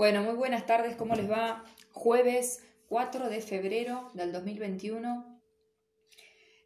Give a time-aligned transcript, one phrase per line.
[0.00, 1.62] Bueno, muy buenas tardes, ¿cómo les va?
[1.92, 5.42] Jueves 4 de febrero del 2021.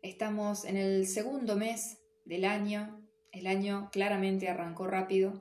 [0.03, 3.05] Estamos en el segundo mes del año.
[3.33, 5.33] El año claramente arrancó rápido.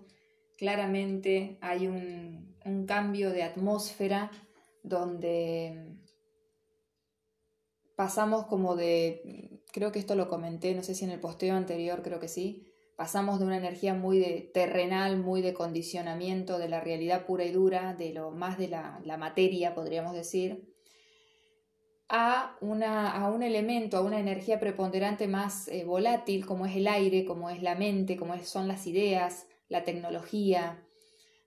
[0.57, 4.31] Claramente hay un, un cambio de atmósfera
[4.81, 5.96] donde
[7.96, 12.01] pasamos como de, creo que esto lo comenté, no sé si en el posteo anterior,
[12.01, 12.72] creo que sí,
[13.04, 17.94] pasamos de una energía muy terrenal, muy de condicionamiento de la realidad pura y dura,
[17.95, 20.73] de lo más de la, materia, podríamos decir,
[22.08, 26.88] a, una, a, un elemento, a una energía preponderante más eh, volátil, como es el
[26.88, 30.82] aire, como es la mente, como son las ideas, la tecnología.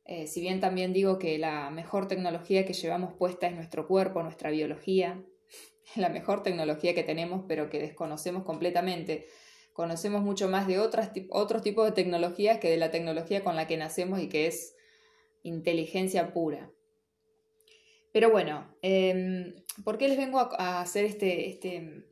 [0.05, 4.23] Eh, si bien también digo que la mejor tecnología que llevamos puesta es nuestro cuerpo,
[4.23, 5.25] nuestra biología,
[5.97, 9.27] la mejor tecnología que tenemos, pero que desconocemos completamente
[9.77, 13.67] conocemos mucho más de otras, otros tipos de tecnologías que de la tecnología con la
[13.67, 14.75] que nacemos y que es
[15.43, 16.73] inteligencia pura.
[18.11, 19.55] Pero bueno, em,
[19.85, 22.07] ¿por qué les vengo a, hacer este, este,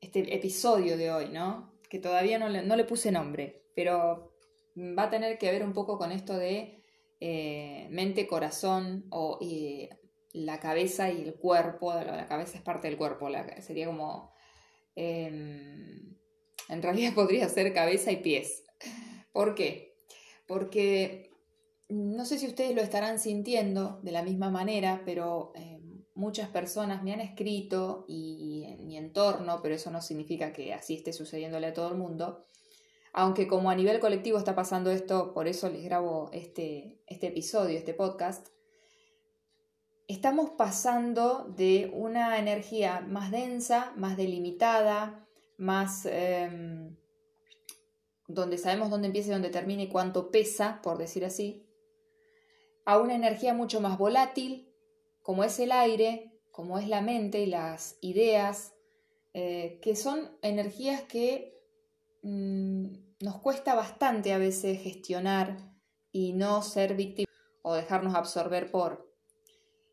[0.00, 1.74] este, episodio de hoy, no?
[1.90, 4.32] Que todavía no le, puse nombre, pero
[4.74, 6.82] va a tener que ver un poco con esto de
[7.20, 9.38] eh, mente, corazón o
[10.32, 11.92] la cabeza y el cuerpo.
[11.92, 13.28] La cabeza es parte del cuerpo,
[13.60, 14.32] sería como...
[16.72, 18.64] Em, en realidad podría ser cabeza y pies.
[19.32, 19.94] ¿Por qué?
[20.46, 21.30] Porque
[21.88, 25.80] no sé si ustedes lo estarán sintiendo de la misma manera, pero eh,
[26.14, 30.94] muchas personas me han escrito y en mi entorno, pero eso no significa que así
[30.94, 32.46] esté sucediéndole a todo el mundo.
[33.14, 37.76] Aunque como a nivel colectivo está pasando esto, por eso les grabo este, este episodio,
[37.76, 38.48] este podcast,
[40.08, 45.22] estamos pasando de una energía más densa, más delimitada,
[45.62, 46.96] más em,
[48.26, 51.64] donde sabemos dónde empieza y dónde termina y cuánto pesa, por decir así,
[52.84, 54.68] a una energía mucho más volátil,
[55.22, 58.74] como es el aire, como es la mente y las ideas,
[59.34, 61.56] eh, que son energías que
[62.22, 62.86] mm,
[63.20, 65.56] nos cuesta bastante a veces gestionar
[66.10, 69.08] y no ser víctimas o dejarnos absorber por.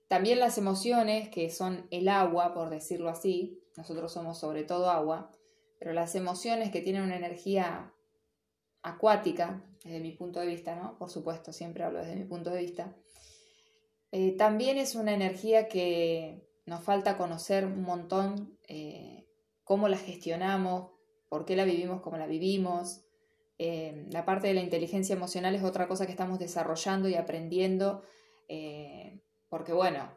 [0.08, 5.32] También las emociones, que son el agua, por decirlo así, nosotros somos sobre todo agua,
[5.80, 7.94] pero las emociones que tienen una energía
[8.82, 10.98] acuática, desde mi punto de vista, ¿no?
[10.98, 12.96] Por supuesto, siempre hablo desde mi punto de vista,
[14.12, 19.28] eh, también es una energía que nos falta conocer un montón eh,
[19.64, 20.92] cómo la gestionamos,
[21.30, 23.06] por qué la vivimos como la vivimos.
[23.58, 28.04] Eh, la parte de la inteligencia emocional es otra cosa que estamos desarrollando y aprendiendo,
[29.48, 30.10] porque bueno,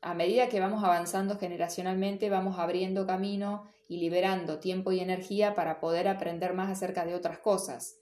[0.00, 5.80] a medida que vamos avanzando generacionalmente, vamos abriendo camino y liberando tiempo y energía para
[5.80, 7.98] poder aprender más acerca de otras cosas.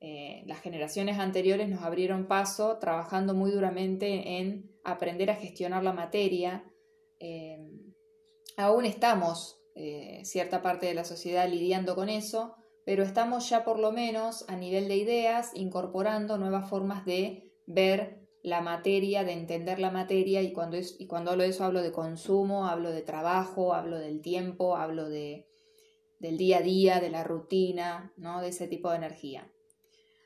[0.00, 5.92] Eh, las generaciones anteriores nos abrieron paso trabajando muy duramente en aprender a gestionar la
[5.92, 6.64] materia.
[7.20, 7.56] Eh,
[8.56, 13.78] aún estamos, eh, cierta parte de la sociedad, lidiando con eso, pero estamos ya por
[13.78, 19.80] lo menos a nivel de ideas incorporando nuevas formas de ver la materia, de entender
[19.80, 23.02] la materia, y cuando, es, y cuando hablo de eso hablo de consumo, hablo de
[23.02, 25.48] trabajo, hablo del tiempo, hablo de,
[26.20, 28.40] del día a día, de la rutina, ¿no?
[28.40, 29.50] de ese tipo de energía.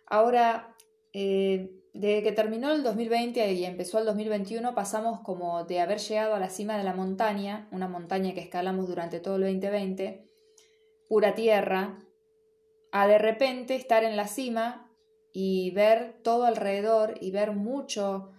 [0.04, 0.76] Ahora,
[1.14, 6.34] eh, desde que terminó el 2020 y empezó el 2021, pasamos como de haber llegado
[6.34, 10.28] a la cima de la montaña, una montaña que escalamos durante todo el 2020,
[11.08, 11.98] pura tierra,
[12.92, 14.89] a de repente estar en la cima
[15.32, 18.32] y ver todo alrededor y ver mucho,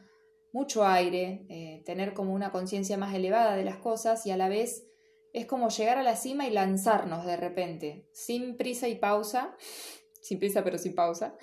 [0.51, 4.49] mucho aire, eh, tener como una conciencia más elevada de las cosas y a la
[4.49, 4.87] vez
[5.33, 9.55] es como llegar a la cima y lanzarnos de repente, sin prisa y pausa,
[10.21, 11.35] sin prisa pero sin pausa,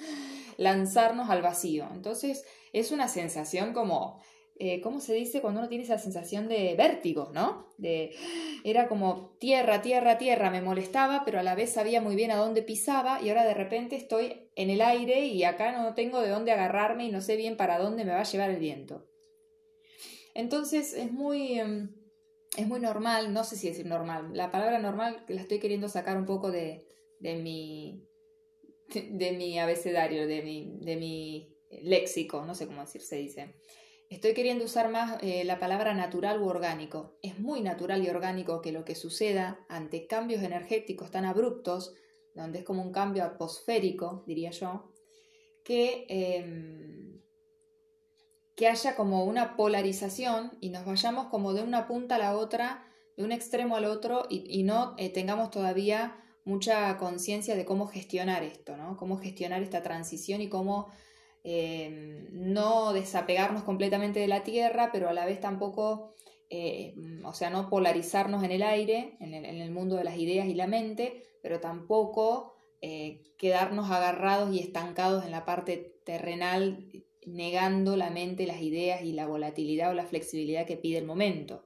[0.57, 1.89] lanzarnos al vacío.
[1.93, 4.21] Entonces es una sensación como
[4.61, 7.69] eh, ¿cómo se dice cuando uno tiene esa sensación de vértigo, ¿no?
[7.79, 8.11] De,
[8.65, 12.37] era como tierra, tierra, tierra, me molestaba, pero a la vez sabía muy bien a
[12.37, 16.31] dónde pisaba y ahora de repente estoy en el aire y acá no tengo de
[16.31, 19.07] dónde agarrarme y no sé bien para dónde me va a llevar el viento.
[20.35, 21.95] Entonces es muy, em,
[22.57, 26.17] es muy normal, no sé si decir normal, la palabra normal la estoy queriendo sacar
[26.17, 26.85] un poco de,
[27.21, 28.03] de mi,
[28.93, 33.55] de mi abecedario, de mi, de mi léxico, no sé cómo decir, se dice.
[34.09, 37.19] Estoy queriendo usar más eh, la palabra natural u orgánico.
[37.23, 41.95] Es muy natural y orgánico que lo que suceda ante cambios energéticos tan abruptos,
[42.35, 44.93] donde es como un cambio atmosférico, diría yo,
[45.63, 47.21] que, em,
[48.57, 52.87] que haya como una polarización y nos vayamos como de una punta a la otra,
[53.19, 58.43] de un extremo al otro y, no eh, tengamos todavía mucha conciencia de cómo gestionar
[58.43, 58.97] esto, ¿no?
[58.97, 60.89] Cómo gestionar esta transición y cómo
[61.45, 66.15] Em, no desapegarnos completamente de la Tierra, pero a la vez tampoco,
[66.51, 66.95] eh,
[67.25, 70.67] o sea, no polarizarnos en el aire, en el, mundo de las ideas y la
[70.67, 76.87] mente, pero tampoco eh, quedarnos agarrados y estancados en la parte terrenal,
[77.27, 81.65] negando la mente, las ideas y la volatilidad o la flexibilidad que pide el momento.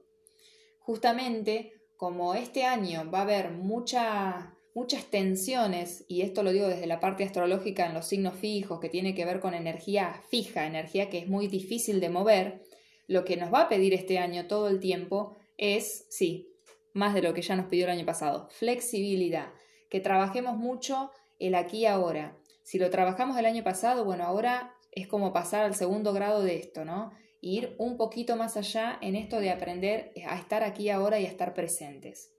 [0.79, 6.87] Justamente, como este año va a haber mucha muchas tensiones, y esto lo digo desde
[6.87, 11.09] la parte astrológica en los signos fijos, que tiene que ver con energía fija, energía
[11.09, 12.63] que es muy difícil de mover,
[13.07, 16.49] lo que nos va a pedir este año todo el tiempo es, sí,
[16.93, 19.53] más de lo que ya nos pidió el año pasado, flexibilidad,
[19.89, 22.37] que trabajemos mucho el aquí ahora.
[22.63, 26.55] Si lo trabajamos el año pasado, bueno, ahora es como pasar al segundo grado de
[26.55, 27.11] esto, ¿no?
[27.41, 31.29] Ir un poquito más allá en esto de aprender a estar aquí ahora y a
[31.29, 32.31] estar presentes.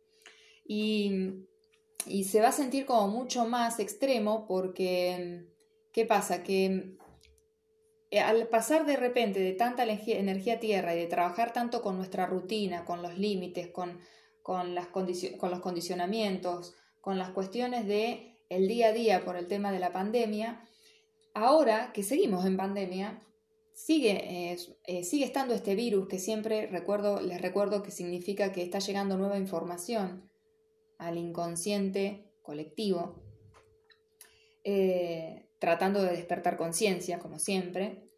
[0.67, 1.45] Y
[2.07, 5.47] y se va a sentir como mucho más extremo porque,
[5.93, 6.43] ¿qué pasa?
[6.43, 6.97] Que
[8.11, 12.27] eh, al pasar de repente de tanta energía, tierra y de trabajar tanto con nuestra
[12.27, 14.01] rutina, con los límites, con,
[14.43, 19.47] con, las con los condicionamientos, con las cuestiones de el día a día por el
[19.47, 20.65] tema de la pandemia,
[21.33, 23.23] ahora que seguimos en pandemia,
[23.73, 28.63] sigue, eh, eh, sigue estando este virus que siempre recuerdo, les recuerdo que significa que
[28.63, 30.31] está llegando nueva información
[31.07, 33.23] al inconsciente colectivo,
[34.65, 38.09] eh, tratando de despertar conciencia, como siempre.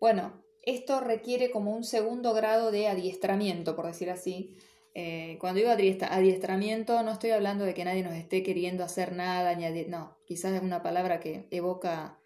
[0.00, 4.56] Bueno, esto requiere como un segundo grado de adiestramiento, por decir así.
[4.94, 9.56] Eh, cuando digo adiestramiento, no estoy hablando de que nadie nos esté queriendo hacer nada,
[9.88, 12.20] no, quizás es una palabra que evoca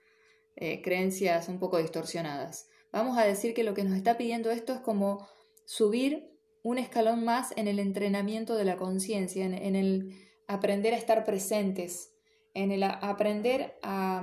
[0.55, 2.69] eh, creencias un poco distorsionadas.
[2.93, 5.27] Vamos a decir que lo que nos está pidiendo esto es como
[5.65, 10.15] subir un escalón más en el entrenamiento de la conciencia, en, el
[10.47, 12.13] aprender a estar presentes,
[12.55, 14.23] en el aprender a,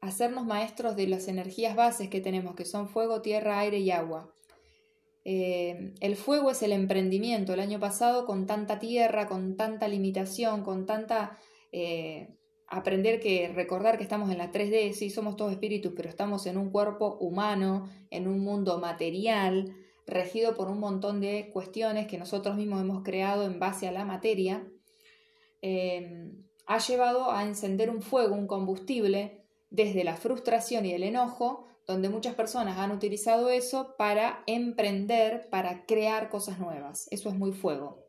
[0.00, 4.32] hacernos maestros de las energías bases que tenemos, que son fuego, tierra, aire y agua.
[5.24, 7.52] Eh, el fuego es el emprendimiento.
[7.52, 11.38] El año pasado, con tanta tierra, con tanta limitación, con tanta...
[11.72, 12.28] Eh,
[12.68, 16.56] aprender que recordar que estamos en la 3D, sí somos todos espíritus, pero estamos en
[16.56, 19.72] un cuerpo humano, en un mundo material,
[20.06, 24.04] regido por un montón de cuestiones que nosotros mismos hemos creado en base a la
[24.04, 24.66] materia,
[25.62, 26.32] eh,
[26.66, 32.08] ha llevado a encender un fuego, un combustible, desde la frustración y el enojo, donde
[32.08, 37.08] muchas personas han utilizado eso para emprender, para crear cosas nuevas.
[37.10, 38.04] Eso es muy fuego.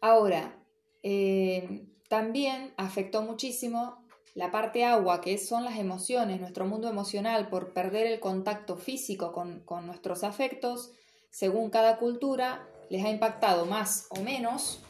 [0.00, 0.56] Ahora,
[1.02, 7.72] eh, también afectó muchísimo la parte agua, que son las emociones, nuestro mundo emocional, por
[7.72, 10.92] perder el contacto físico con, nuestros afectos,
[11.30, 14.82] según cada cultura, les ha impactado más o menos.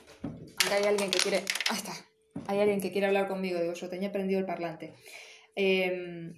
[0.65, 1.45] Acá hay alguien que quiere.
[1.71, 1.93] Ahí está.
[2.47, 3.61] Hay alguien que quiere hablar conmigo.
[3.61, 4.95] Digo, yo tenía prendido el parlante.
[5.55, 6.35] Em,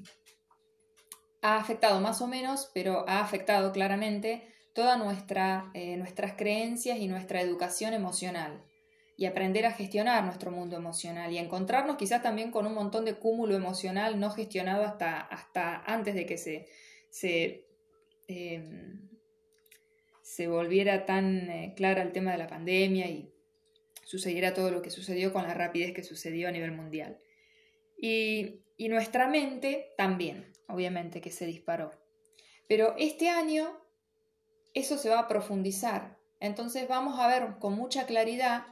[1.43, 7.09] ha afectado más o menos, pero ha afectado claramente todas nuestra, eh, nuestras creencias y
[7.09, 8.63] nuestra educación emocional
[9.21, 13.17] y aprender a gestionar nuestro mundo emocional y encontrarnos quizás también con un montón de
[13.17, 16.69] cúmulo emocional no gestionado hasta, hasta antes de que se,
[17.11, 17.67] se,
[18.29, 19.11] em,
[20.23, 23.31] se volviera tan eh, clara el tema de la pandemia y
[24.07, 27.19] sucediera todo lo que sucedió con la rapidez que sucedió a nivel mundial.
[27.99, 31.93] Y, y nuestra mente también, obviamente, que se disparó.
[32.69, 33.85] Pero este año
[34.73, 36.17] eso se va a profundizar.
[36.41, 38.65] Entonces vamos a ver con mucha claridad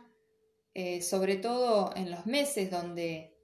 [0.80, 3.34] eh, sobre todo en los meses donde,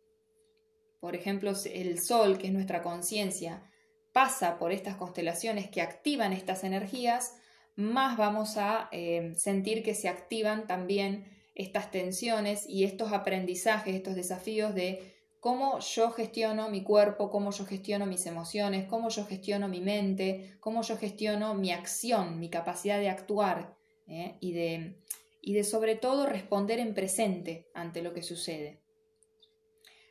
[1.00, 3.68] por ejemplo, el Sol, que es nuestra conciencia,
[4.12, 7.34] pasa por estas constelaciones que activan estas energías,
[7.74, 11.24] más vamos a eh, sentir que se activan también
[11.56, 17.66] estas tensiones y estos aprendizajes, estos desafíos de cómo yo gestiono mi cuerpo, cómo yo
[17.66, 23.00] gestiono mis emociones, cómo yo gestiono mi mente, cómo yo gestiono mi acción, mi capacidad
[23.00, 23.76] de actuar
[24.06, 24.36] ¿eh?
[24.38, 25.00] y de
[25.44, 28.80] y de sobre todo responder en presente ante lo que sucede.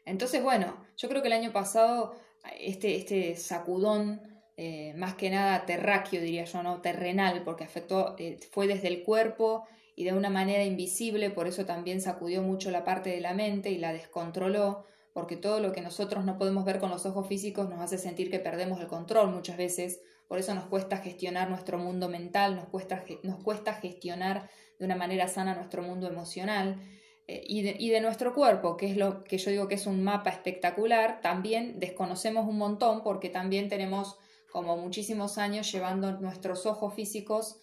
[0.05, 2.13] Entonces, bueno, yo creo que el año pasado
[2.59, 4.21] este, este sacudón,
[4.57, 9.03] eh, más que nada terráqueo, diría yo, no terrenal, porque afectó, eh, fue desde el
[9.03, 13.33] cuerpo y de una manera invisible, por eso también sacudió mucho la parte de la
[13.33, 17.27] mente y la descontroló, porque todo lo que nosotros no podemos ver con los ojos
[17.27, 20.01] físicos nos hace sentir que perdemos el control muchas veces,
[20.33, 24.49] por eso nos cuesta gestionar nuestro mundo mental, nos cuesta, nos cuesta gestionar
[24.79, 26.81] de una manera sana nuestro mundo emocional
[27.27, 30.31] eh, y, de, nuestro cuerpo, que es lo que yo digo que es un mapa
[30.31, 34.17] espectacular, también desconocemos un montón porque también tenemos
[34.51, 37.59] como muchísimos años llevando nuestros ojos físicos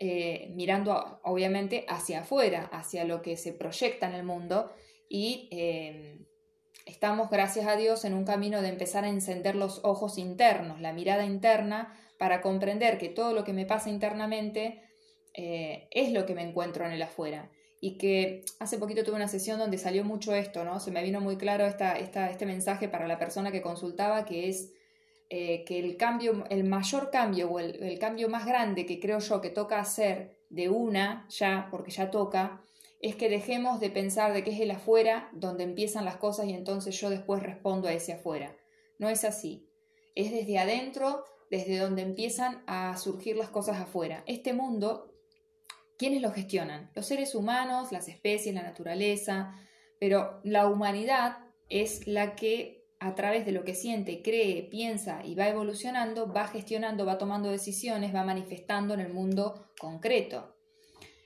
[0.00, 4.72] eh, mirando obviamente hacia afuera, hacia lo que se proyecta en el mundo
[5.10, 6.24] y eh,
[6.88, 10.92] estamos, gracias a Dios, en un camino de empezar a encender los ojos internos, la
[10.92, 14.82] mirada interna, para comprender que todo lo que me pasa internamente
[15.34, 17.50] eh, es lo que me encuentro en el afuera.
[17.80, 20.80] Y que hace poquito tuve una sesión donde salió mucho esto, ¿no?
[20.80, 24.72] Se me vino muy claro esta, este mensaje para la persona que consultaba, que es
[25.30, 29.20] eh, que el cambio, el mayor cambio o el, el cambio más grande que creo
[29.20, 32.62] yo que toca hacer de una ya, porque ya toca,
[33.00, 36.52] es que dejemos de pensar de que es el afuera donde empiezan las cosas y
[36.52, 38.56] entonces yo después respondo a ese afuera.
[38.98, 39.68] No es así.
[40.14, 44.24] Es desde adentro, desde donde empiezan a surgir las cosas afuera.
[44.26, 45.14] Este mundo,
[45.96, 46.90] ¿quiénes lo gestionan?
[46.94, 49.54] Los seres humanos, las especies, la naturaleza,
[50.00, 51.38] pero la humanidad
[51.68, 56.48] es la que a través de lo que siente, cree, piensa y va evolucionando, va
[56.48, 60.56] gestionando, va tomando decisiones, va manifestando en el mundo concreto.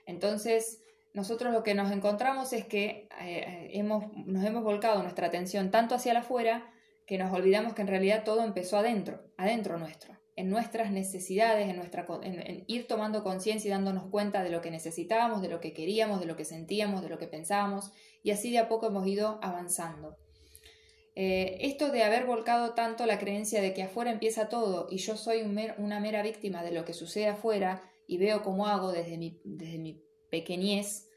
[0.05, 0.82] Entonces,
[1.15, 5.95] nosotros lo que nos encontramos es que eh, hemos, nos hemos volcado nuestra atención tanto
[5.95, 6.71] hacia afuera
[7.07, 11.77] que nos olvidamos que en realidad todo empezó adentro, adentro nuestro, en nuestras necesidades, en,
[11.77, 15.75] nuestra, en, ir tomando conciencia y dándonos cuenta de lo que necesitábamos, de lo que
[15.75, 17.93] queríamos, de lo que sentíamos, de lo que pensábamos,
[18.23, 20.17] y así de a poco hemos ido avanzando.
[21.15, 25.19] Eh, esto de haber volcado tanto la creencia de que afuera empieza todo y yo
[25.19, 29.39] soy una mera víctima de lo que sucede afuera y veo cómo hago desde mi,
[29.45, 31.11] desde mi pequeñez,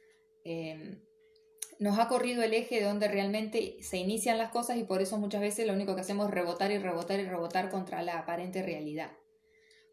[0.43, 1.01] em,
[1.79, 5.17] nos ha corrido el eje de donde realmente se inician las cosas y por eso
[5.17, 8.62] muchas veces lo único que hacemos es rebotar y rebotar y rebotar contra la aparente
[8.62, 9.12] realidad.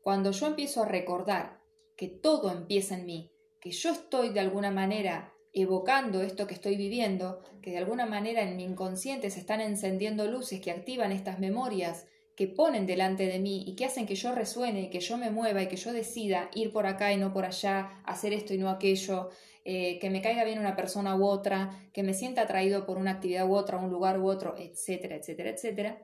[0.02, 1.60] Cuando yo empiezo a recordar
[1.96, 6.76] que todo empieza en mí, que yo estoy de alguna manera evocando esto que estoy
[6.76, 11.38] viviendo, que de alguna manera en mi inconsciente se están encendiendo luces que activan estas
[11.38, 12.06] memorias
[12.42, 15.62] que ponen delante de mí y que hacen que yo resuene, que yo me mueva
[15.62, 18.68] y que yo decida ir por acá y no por allá, hacer esto y no
[18.68, 19.30] aquello,
[19.64, 23.12] eh, que me caiga bien una persona u otra, que me sienta atraído por una
[23.12, 26.02] actividad u otra, un lugar u otro, etcétera, etcétera, etcétera.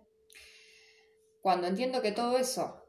[1.40, 2.84] Cuando entiendo que todo eso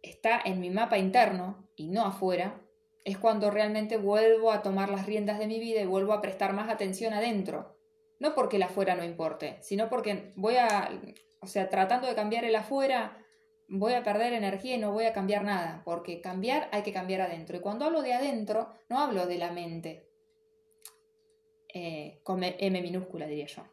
[0.00, 2.62] está en mi mapa interno y no afuera,
[3.02, 6.52] es cuando realmente vuelvo a tomar las riendas de mi vida y vuelvo a prestar
[6.52, 7.76] más atención adentro.
[8.20, 10.92] No porque el afuera no importe, sino porque voy a
[11.44, 13.18] o sea, tratando de cambiar el afuera,
[13.68, 17.20] voy a perder energía y no voy a cambiar nada, porque cambiar hay que cambiar
[17.20, 17.56] adentro.
[17.56, 20.08] Y cuando hablo de adentro, no hablo de la mente,
[21.72, 23.64] eh, con M minúscula diría yo.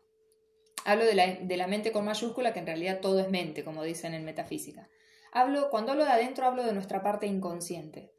[0.83, 3.83] Hablo de la, de la, mente con mayúscula, que en realidad todo es mente, como
[3.83, 4.89] dicen en metafísica.
[5.31, 8.11] Hablo, cuando hablo de adentro, hablo de nuestra parte inconsciente.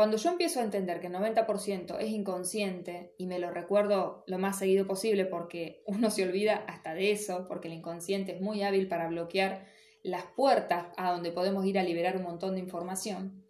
[0.00, 4.38] Cuando yo empiezo a entender que el 90% es inconsciente y me lo recuerdo lo
[4.38, 8.62] más seguido posible porque uno se olvida hasta de eso, porque el inconsciente es muy
[8.62, 9.66] hábil para bloquear
[10.02, 13.44] las puertas a donde podemos ir a liberar un montón de información.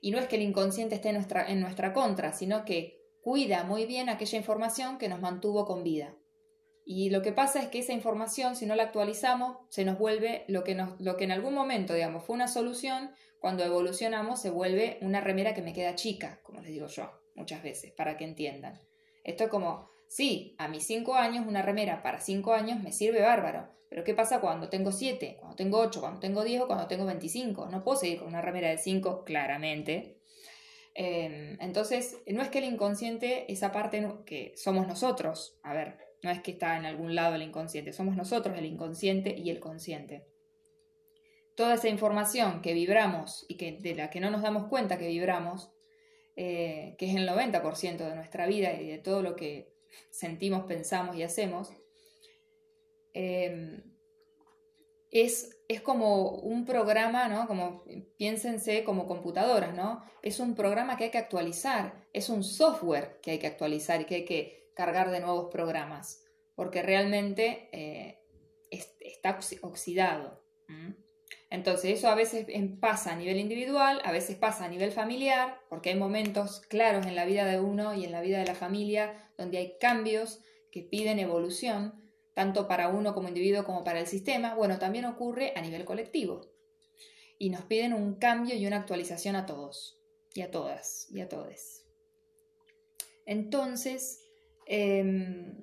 [0.00, 4.08] Y no es que el inconsciente esté en nuestra, contra, sino que cuida muy bien
[4.08, 6.16] aquella información que nos mantuvo con vida.
[6.84, 10.44] Y lo que pasa es que esa información, si no la actualizamos, se nos vuelve
[10.48, 13.12] lo que, lo que en algún momento, digamos, fue una solución,
[13.44, 17.62] cuando evolucionamos se vuelve una remera que me queda chica, como les digo yo muchas
[17.62, 18.80] veces, para que entiendan.
[19.22, 23.20] Esto es como, sí, a mis 5 años una remera para 5 años me sirve
[23.20, 26.86] bárbaro, pero ¿qué pasa cuando tengo 7, cuando tengo 8, cuando tengo 10 o cuando
[26.86, 27.66] tengo 25?
[27.66, 30.22] No puedo seguir con una remera de 5, claramente.
[30.94, 36.30] Em, entonces, no es que el inconsciente, esa parte que somos nosotros, a ver, no
[36.30, 40.24] es que está en algún lado el inconsciente, somos nosotros el inconsciente y el consciente
[41.54, 45.08] toda esa información que vibramos y que, de la que no nos damos cuenta que
[45.08, 45.70] vibramos,
[46.36, 49.72] eh, que es el 90% de nuestra vida y de todo lo que
[50.10, 51.72] sentimos, pensamos y hacemos,
[53.12, 53.82] em,
[55.10, 57.46] es, es, como un programa, ¿no?
[57.46, 57.84] Como,
[58.16, 60.02] piénsense como computadoras, ¿no?
[60.22, 64.06] Es un programa que hay que actualizar, es un software que hay que actualizar y
[64.06, 66.24] que hay que cargar de nuevos programas,
[66.56, 68.18] porque realmente eh,
[68.70, 70.42] está oxidado.
[71.54, 72.46] Entonces, eso a veces
[72.80, 77.14] pasa a nivel individual, a veces pasa a nivel familiar, porque hay momentos claros en
[77.14, 80.40] la vida de uno y en la vida de la familia donde hay cambios
[80.72, 84.56] que piden evolución, tanto para uno como individuo como para el sistema.
[84.56, 86.50] Bueno, también ocurre a nivel colectivo.
[87.38, 90.00] Y nos piden un cambio y una actualización a todos,
[90.34, 91.84] y a todas, y a todes.
[93.26, 94.24] Entonces,
[94.66, 95.62] em,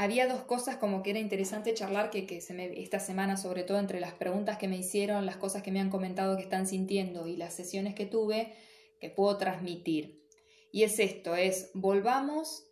[0.00, 4.00] había dos cosas como que era interesante charlar que, me, esta semana, sobre todo entre
[4.00, 7.36] las preguntas que me hicieron, las cosas que me han comentado que están sintiendo y
[7.36, 8.54] las sesiones que tuve,
[8.98, 10.24] que puedo transmitir.
[10.72, 12.66] Y es esto, es volvamos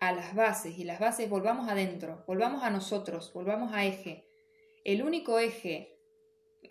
[0.00, 4.26] a las bases y las bases volvamos adentro, volvamos a nosotros, volvamos a eje.
[4.82, 6.00] El único eje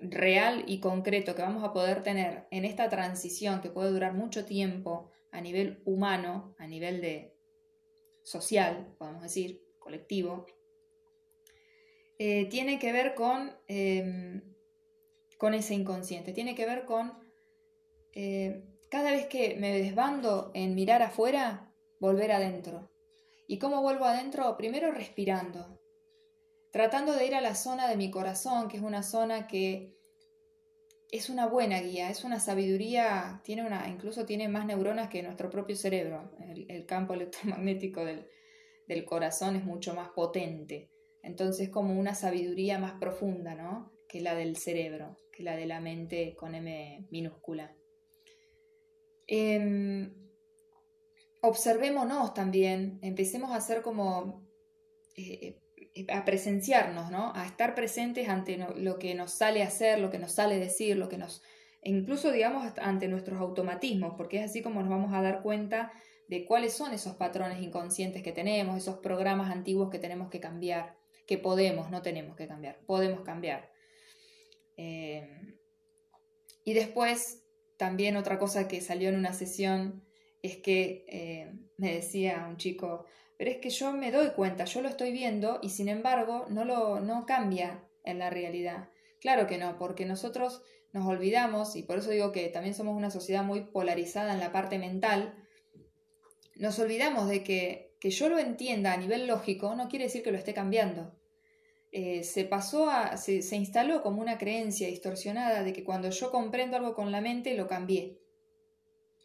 [0.01, 4.43] real y concreto que vamos a poder tener en esta transición que puede durar mucho
[4.43, 7.37] tiempo a nivel humano, a nivel de
[8.21, 10.45] social, podemos decir, colectivo,
[12.17, 14.41] eh, tiene que ver con, em,
[15.37, 17.21] con ese inconsciente, tiene que ver con
[18.15, 22.91] eh, cada vez que me desbando en mirar afuera, volver adentro.
[23.47, 24.55] ¿Y cómo vuelvo adentro?
[24.55, 25.81] Primero respirando,
[26.71, 29.97] tratando de ir a la zona de mi corazón, que es una zona que
[31.11, 35.49] es una buena guía, es una sabiduría, tiene una, incluso tiene más neuronas que nuestro
[35.49, 36.31] propio cerebro.
[36.39, 38.27] El, campo electromagnético del,
[38.87, 40.89] del, corazón es mucho más potente.
[41.21, 43.91] Entonces como una sabiduría más profunda, ¿no?
[44.07, 47.75] Que la del cerebro, que la de la mente con M minúscula.
[49.27, 50.11] Eh,
[51.43, 54.47] observémonos también, empecemos a hacer como,
[55.17, 55.59] eh,
[55.93, 57.33] eh, a presenciarnos, ¿no?
[57.35, 61.09] A estar presentes ante lo que nos sale hacer, lo que nos sale decir, lo
[61.09, 61.43] que nos,
[61.83, 65.91] incluso digamos ante nuestros automatismos, porque es así como nos vamos a dar cuenta
[66.27, 70.95] de cuáles son esos patrones inconscientes que tenemos, esos programas antiguos que tenemos que cambiar,
[71.25, 73.71] que podemos, no tenemos que cambiar, podemos cambiar.
[74.77, 75.29] Eh,
[76.63, 77.43] y después,
[77.77, 80.03] también otra cosa que salió en una sesión
[80.41, 83.05] es que eh, me decía un chico,
[83.37, 86.65] pero es que yo me doy cuenta, yo lo estoy viendo y sin embargo no
[86.65, 88.89] lo no cambia en la realidad.
[89.19, 90.61] Claro que no, porque nosotros
[90.91, 94.51] nos olvidamos y por eso digo que también somos una sociedad muy polarizada en la
[94.51, 95.33] parte mental.
[96.55, 100.31] Nos olvidamos de que que yo lo entienda a nivel lógico no quiere decir que
[100.33, 101.15] lo esté cambiando.
[101.93, 106.29] Eh, se pasó a, se, se instaló como una creencia distorsionada de que cuando yo
[106.29, 108.19] comprendo algo con la mente lo cambié.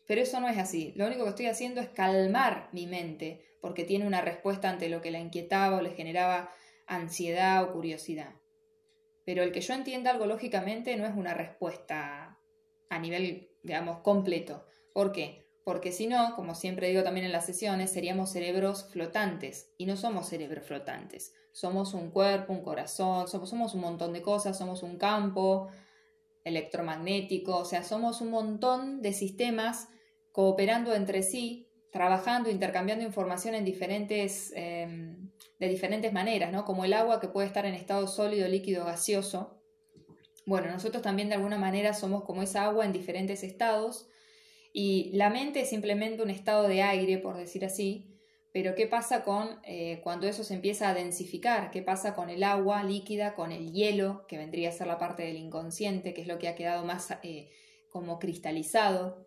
[0.06, 0.92] Pero eso no es así.
[0.94, 5.02] Lo único que estoy haciendo es calmar mi mente, porque tiene una respuesta ante lo
[5.02, 6.52] que la inquietaba o le generaba
[6.87, 8.32] ansiedad o curiosidad.
[9.26, 12.38] Pero el que yo entienda algo lógicamente no es una respuesta
[12.90, 14.68] a nivel, digamos, completo.
[14.94, 15.48] ¿Por qué?
[15.69, 19.71] Porque si no, como siempre digo también en las sesiones, seríamos cerebros flotantes.
[19.77, 21.35] Y no somos cerebros flotantes.
[21.53, 25.69] Somos un cuerpo, un corazón, somos, un montón de cosas, somos un campo
[26.43, 29.89] electromagnético, o sea, somos un montón de sistemas
[30.33, 36.65] cooperando entre sí, trabajando, intercambiando información en diferentes, em, de diferentes maneras, ¿no?
[36.65, 39.61] Como el agua que puede estar en estado sólido, líquido, gaseoso.
[40.47, 44.09] Bueno, nosotros también de alguna manera somos como esa agua en diferentes estados
[44.80, 48.17] y la mente es simplemente un estado de aire, por decir así,
[48.52, 51.73] pero ¿qué pasa con eh, cuando eso se empieza a densificar?
[51.73, 55.25] ¿Qué pasa con el agua líquida, con el hielo, que vendría a ser la parte
[55.25, 57.50] del inconsciente, que es lo que ha quedado más eh,
[57.88, 59.26] como cristalizado?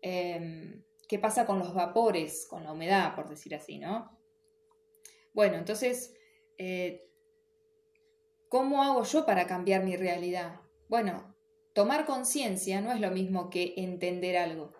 [0.00, 4.16] Em, qué pasa con los vapores, con la humedad, por decir así, ¿no?
[5.32, 6.14] Bueno, entonces,
[6.56, 7.10] eh,
[8.48, 10.60] ¿cómo hago yo para cambiar mi realidad?
[10.88, 11.34] Bueno,
[11.72, 14.72] tomar conciencia no es lo mismo que entender algo.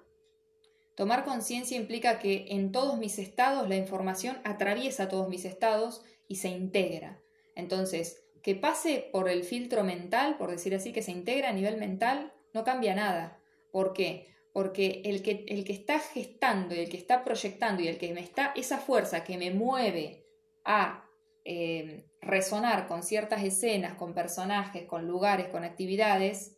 [0.95, 6.37] Tomar conciencia implica que en todos mis estados la información atraviesa todos mis estados y
[6.37, 7.21] se integra.
[7.57, 11.79] Entonces, que pase por el filtro mental, por decir así, que se integra a nivel
[11.79, 13.41] mental, no cambia nada.
[13.73, 14.35] ¿Por qué?
[14.55, 18.15] porque el que, el que está gestando y el que está proyectando y el que
[18.15, 20.29] me está, esa fuerza que me mueve
[20.65, 21.11] a
[21.45, 26.57] eh, resonar con ciertas escenas, con personajes, con lugares, con actividades,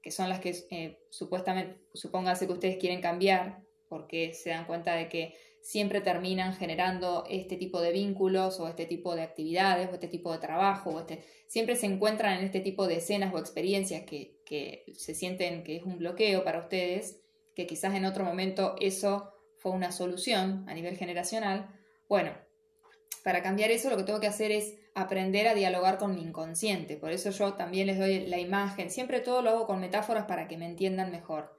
[0.00, 3.62] que son las que eh, supuestamente, supónganse que ustedes quieren cambiar,
[3.94, 8.86] porque se dan cuenta de que siempre terminan generando este tipo de vínculos o este
[8.86, 12.58] tipo de actividades o este tipo de trabajo, o este, siempre se encuentran en este
[12.58, 17.20] tipo de escenas o experiencias que, que se sienten que es un bloqueo para ustedes
[17.54, 21.68] que quizás en otro momento eso fue una solución a nivel generacional,
[22.08, 22.32] bueno,
[23.22, 26.96] para cambiar eso lo que tengo que hacer es aprender a dialogar con mi inconsciente.
[26.96, 30.48] Por eso yo también les doy la imagen, siempre todo lo hago con metáforas para
[30.48, 31.56] que me entiendan mejor.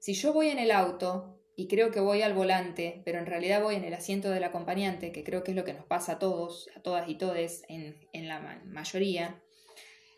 [0.00, 3.62] Si yo voy en el auto y creo que voy al volante, pero en realidad
[3.62, 6.18] voy en el asiento del acompañante, que creo que es lo que nos pasa a
[6.18, 9.42] todos, a todas y todes en, la mayoría,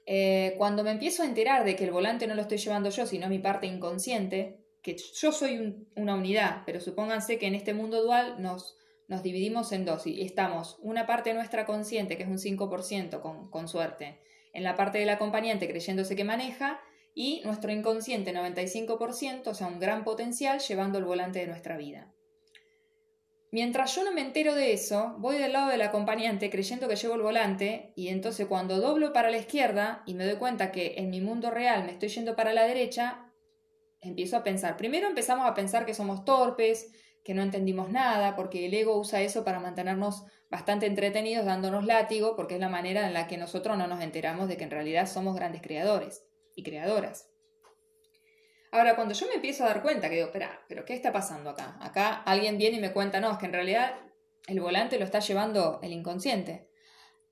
[0.07, 3.07] eh, cuando me empiezo a enterar de que el volante no lo estoy llevando yo,
[3.07, 8.05] sino mi parte inconsciente, que yo soy una unidad, pero supónganse que en este mundo
[8.05, 8.77] dual nos,
[9.09, 13.51] nos dividimos en dos y estamos una parte nuestra consciente, que es un 5% con,
[13.51, 14.21] con suerte,
[14.53, 16.81] en la parte del acompañante creyéndose que maneja
[17.15, 22.13] y nuestro inconsciente 95%, o sea, un gran potencial llevando el volante de nuestra vida.
[23.51, 27.17] Mientras yo no me entero de eso, voy del lado del acompañante creyendo que llevo
[27.17, 31.11] el volante y entonces cuando doblo para la izquierda y me doy cuenta que en
[31.11, 33.31] mi mundo real me estoy yendo para la derecha,
[34.01, 34.79] empiezo a pensar.
[34.79, 39.21] Primero empezamos a pensar que somos torpes, que no entendimos nada, porque el ego usa
[39.21, 43.77] eso para mantenernos bastante entretenidos dándonos látigo, porque es la manera en la que nosotros
[43.77, 47.29] no nos enteramos de que en realidad somos grandes creadores y creadoras.
[48.71, 51.51] Ahora, cuando yo me empiezo a dar cuenta, que digo, espera, pero ¿qué está pasando
[51.51, 51.77] acá?
[51.81, 53.95] Acá alguien viene y me cuenta, no, es que en realidad
[54.47, 56.69] el volante lo está llevando el inconsciente.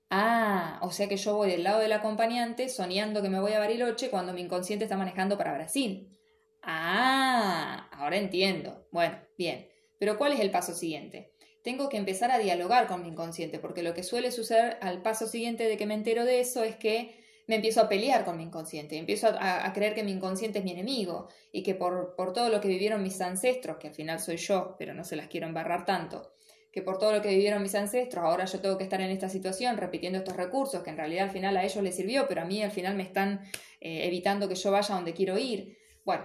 [0.09, 3.59] Ah, o sea que yo voy del lado del acompañante soñando que me voy a
[3.59, 6.15] Bariloche cuando mi inconsciente está manejando para Brasil.
[6.61, 8.87] Ah, ahora entiendo.
[8.91, 9.67] Bueno, bien.
[9.99, 11.33] Pero ¿cuál es el paso siguiente?
[11.63, 15.27] Tengo que empezar a dialogar con mi inconsciente, porque lo que suele suceder al paso
[15.27, 17.20] siguiente de que me entero de eso es que
[17.51, 20.71] me empiezo a pelear con mi inconsciente, empiezo a, creer que mi inconsciente es mi
[20.71, 24.77] enemigo y que por, todo lo que vivieron mis ancestros, que al final soy yo,
[24.79, 26.31] pero no se las quiero embarrar tanto,
[26.71, 29.27] que por todo lo que vivieron mis ancestros, ahora yo tengo que estar en esta
[29.27, 32.45] situación repitiendo estos recursos, que en realidad al final a ellos les sirvió, pero a
[32.45, 33.41] mí al final me están
[33.81, 35.77] eh, evitando que yo vaya donde quiero ir.
[36.05, 36.23] Bueno,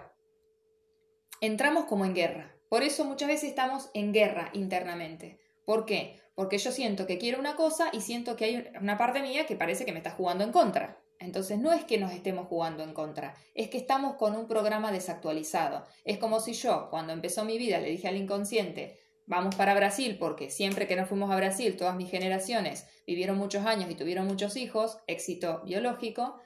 [1.40, 2.54] entramos como en guerra.
[2.68, 5.40] Por eso muchas veces estamos en guerra internamente.
[5.64, 6.20] ¿Por qué?
[6.36, 9.56] Porque yo siento que quiero una cosa y siento que hay una parte mía que
[9.56, 11.00] parece que me está jugando en contra.
[11.18, 14.92] Entonces no es que nos estemos jugando en contra, es que estamos con un programa
[14.92, 15.86] desactualizado.
[16.04, 20.16] Es como si yo, cuando empezó mi vida, le dije al inconsciente, vamos para Brasil
[20.18, 24.26] porque siempre que nos fuimos a Brasil, todas mis generaciones vivieron muchos años y tuvieron
[24.26, 26.38] muchos hijos, éxito biológico,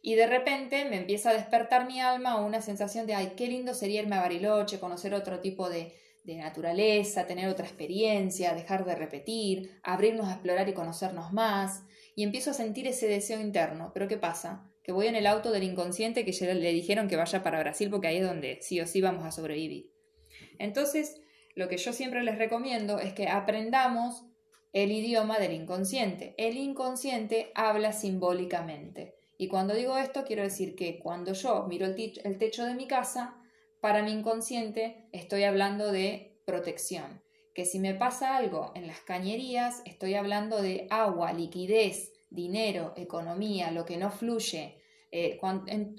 [0.00, 3.74] y de repente me empieza a despertar mi alma una sensación de, ay, qué lindo
[3.74, 8.94] sería irme a Bariloche, conocer otro tipo de, de naturaleza, tener otra experiencia, dejar de
[8.94, 11.82] repetir, abrirnos a explorar y conocernos más,
[12.18, 13.92] y empiezo a sentir ese deseo interno.
[13.94, 14.68] Pero ¿qué pasa?
[14.82, 17.90] Que voy en el auto del inconsciente que ya le dijeron que vaya para Brasil
[17.90, 19.92] porque ahí es donde sí o sí vamos a sobrevivir.
[20.58, 21.20] Entonces,
[21.54, 24.24] lo que yo siempre les recomiendo es que aprendamos
[24.72, 26.34] el idioma del inconsciente.
[26.38, 29.14] El inconsciente habla simbólicamente.
[29.36, 33.36] Y cuando digo esto, quiero decir que cuando yo miro el, techo de mi casa,
[33.80, 37.22] para mi inconsciente estoy hablando de protección.
[37.58, 43.72] Que si me pasa algo en las cañerías, estoy hablando de agua, liquidez, dinero, economía,
[43.72, 44.80] lo que no fluye.
[45.10, 45.40] Eh,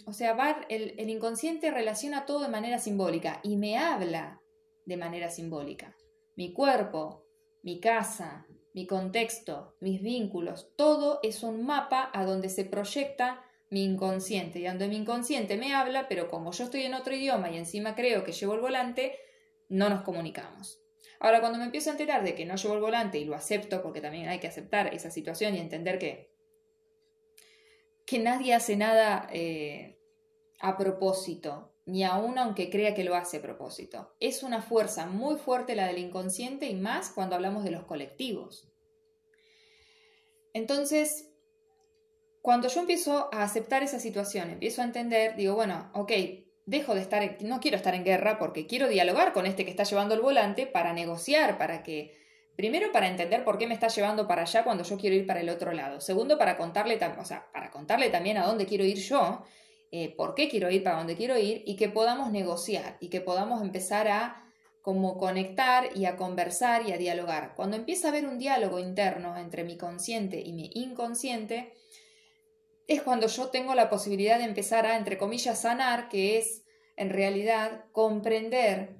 [0.05, 0.37] o sea,
[0.69, 4.41] el inconsciente relaciona todo de manera simbólica y me habla
[4.85, 5.97] de manera simbólica.
[6.37, 7.25] Mi cuerpo,
[7.61, 13.83] mi casa, mi contexto, mis vínculos, todo es un mapa a donde se proyecta mi
[13.83, 17.57] inconsciente y donde mi inconsciente me habla, pero como yo estoy en otro idioma y
[17.57, 19.19] encima creo que llevo el volante,
[19.67, 20.79] no nos comunicamos.
[21.19, 23.81] Ahora, cuando me empiezo a enterar de que no llevo el volante y lo acepto,
[23.81, 26.31] porque también hay que aceptar esa situación y entender que,
[28.05, 29.99] que nadie hace nada eh,
[30.61, 34.15] a propósito, ni aun aunque crea que lo hace a propósito.
[34.21, 38.71] Es una fuerza muy fuerte la del inconsciente y más cuando hablamos de los colectivos.
[40.53, 41.29] Entonces,
[42.41, 46.11] cuando yo empiezo a aceptar esa situación, empiezo a entender, digo, bueno, ok,
[46.69, 49.83] dejo de estar, no quiero estar en guerra porque quiero dialogar con este que está
[49.83, 52.15] llevando el volante para negociar, para que,
[52.55, 55.41] primero para entender por qué me está llevando para allá cuando yo quiero ir para
[55.41, 55.99] el otro lado.
[55.99, 59.43] Segundo, para contarle, o para contarle también a dónde quiero ir yo
[59.91, 63.21] eh, por qué quiero ir, para dónde quiero ir, y que podamos negociar y que
[63.21, 64.45] podamos empezar a
[64.81, 67.53] como conectar y a conversar y a dialogar.
[67.55, 71.73] Cuando empieza a haber un diálogo interno entre mi consciente y mi inconsciente,
[72.89, 76.63] es cuando yo tengo la posibilidad de empezar a, entre comillas, sanar, que es
[76.97, 78.97] en realidad comprender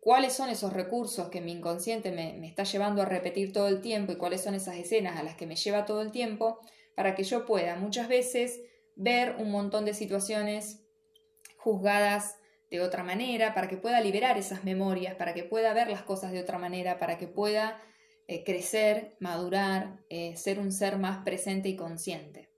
[0.00, 4.10] cuáles son esos recursos que mi inconsciente me, está llevando a repetir todo el tiempo
[4.10, 6.58] y cuáles son esas escenas a las que me lleva todo el tiempo,
[6.96, 8.60] para que yo pueda muchas veces
[8.96, 10.80] ver un montón de situaciones
[11.58, 12.40] juzgadas
[12.70, 16.32] de otra manera, para que pueda liberar esas memorias, para que pueda ver las cosas
[16.32, 17.80] de otra manera, para que pueda
[18.26, 22.55] eh, crecer, madurar, eh, ser un ser más presente y consciente.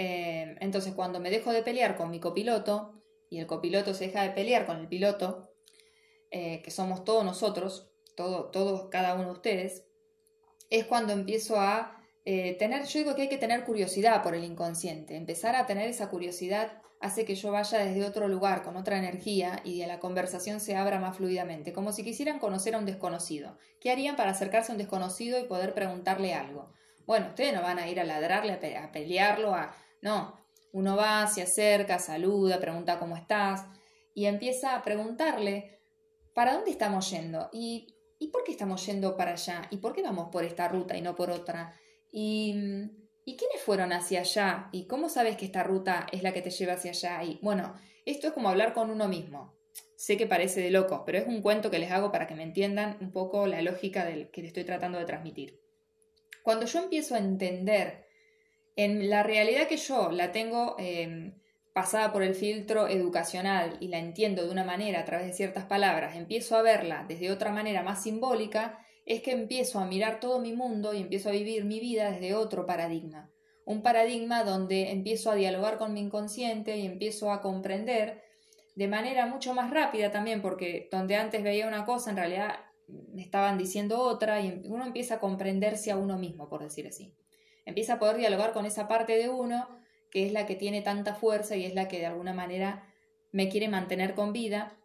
[0.00, 2.94] Eh, entonces, cuando me dejo de pelear con mi copiloto
[3.28, 5.52] y el copiloto se deja de pelear con el piloto,
[6.30, 9.84] que somos todos nosotros, todo, todos, cada uno de ustedes,
[10.70, 11.98] es cuando empiezo a
[12.30, 15.16] eh, tener, yo digo que hay que tener curiosidad por el inconsciente.
[15.16, 19.62] Empezar a tener esa curiosidad hace que yo vaya desde otro lugar, con otra energía,
[19.64, 23.56] y la conversación se abra más fluidamente, como si quisieran conocer a un desconocido.
[23.80, 26.70] ¿Qué harían para acercarse a un desconocido y poder preguntarle algo?
[27.06, 29.74] Bueno, ustedes no van a ir a ladrarle, a, pelearlo, a...
[30.02, 30.38] No,
[30.72, 33.66] uno va, se acerca, saluda, pregunta cómo estás,
[34.14, 35.80] y empieza a preguntarle,
[36.34, 37.48] ¿para dónde estamos yendo?
[37.52, 39.68] ¿Y, ¿Y por qué estamos yendo para allá?
[39.70, 41.74] ¿Y por qué vamos por esta ruta y no por otra?
[42.10, 42.54] ¿Y,
[43.24, 44.68] ¿Y quiénes fueron hacia allá?
[44.72, 47.22] ¿Y cómo sabes que esta ruta es la que te lleva hacia allá?
[47.22, 47.74] Y bueno,
[48.06, 49.54] esto es como hablar con uno mismo.
[49.96, 52.42] Sé que parece de locos, pero es un cuento que les hago para que me
[52.42, 55.60] entiendan un poco la lógica del que les estoy tratando de transmitir.
[56.42, 58.07] Cuando yo empiezo a entender
[58.78, 61.34] en la realidad que yo la tengo em,
[61.72, 65.64] pasada por el filtro educacional y la entiendo de una manera a través de ciertas
[65.64, 70.38] palabras, empiezo a verla desde otra manera más simbólica, es que empiezo a mirar todo
[70.38, 73.32] mi mundo y empiezo a vivir mi vida desde otro paradigma.
[73.66, 78.22] Un paradigma donde empiezo a dialogar con mi inconsciente y empiezo a comprender
[78.76, 83.22] de manera mucho más rápida también, porque donde antes veía una cosa, en realidad me
[83.22, 87.12] estaban diciendo otra y uno empieza a comprenderse a uno mismo, por decir así.
[87.68, 89.68] Empieza a poder dialogar con esa parte de uno
[90.10, 92.88] que es la que tiene tanta fuerza y es la que de alguna manera
[93.30, 94.76] me quiere mantener con vida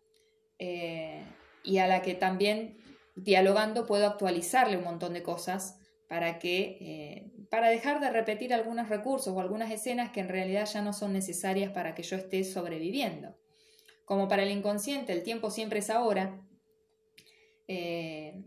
[0.60, 1.24] eh,
[1.64, 2.78] y a la que también
[3.16, 8.90] dialogando puedo actualizarle un montón de cosas para que eh, para dejar de repetir algunos
[8.90, 12.44] recursos o algunas escenas que en realidad ya no son necesarias para que yo esté
[12.44, 13.38] sobreviviendo.
[14.06, 16.42] Como para el inconsciente el tiempo siempre es ahora,
[17.68, 18.44] eh,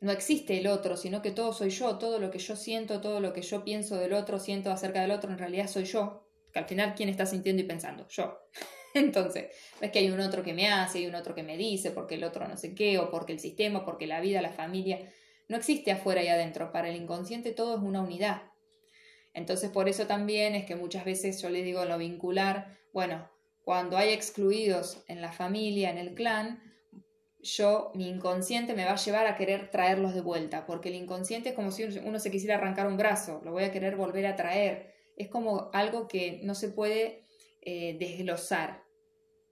[0.00, 3.20] no existe el otro, sino que todo soy yo, todo lo que yo siento, todo
[3.20, 6.58] lo que yo pienso del otro, siento acerca del otro, en realidad soy yo, que
[6.58, 8.08] al final, ¿quién está sintiendo y pensando?
[8.08, 8.38] Yo.
[8.94, 11.90] Entonces, es que hay un otro que me hace, hay un otro que me dice,
[11.90, 14.98] porque el otro no sé qué, o porque el sistema, porque la vida, la familia,
[15.48, 16.72] no existe afuera y adentro.
[16.72, 18.42] Para el inconsciente todo es una unidad.
[19.32, 23.30] Entonces, por eso también es que muchas veces yo les digo lo vincular, bueno,
[23.64, 26.60] cuando hay excluidos en la familia, en el clan,
[27.42, 31.50] yo, mi inconsciente me va a llevar a querer traerlos de vuelta, porque el inconsciente
[31.50, 34.36] es como si uno se quisiera arrancar un brazo, lo voy a querer volver a
[34.36, 34.94] traer.
[35.16, 37.24] Es como algo que no se puede
[37.62, 38.84] eh, desglosar.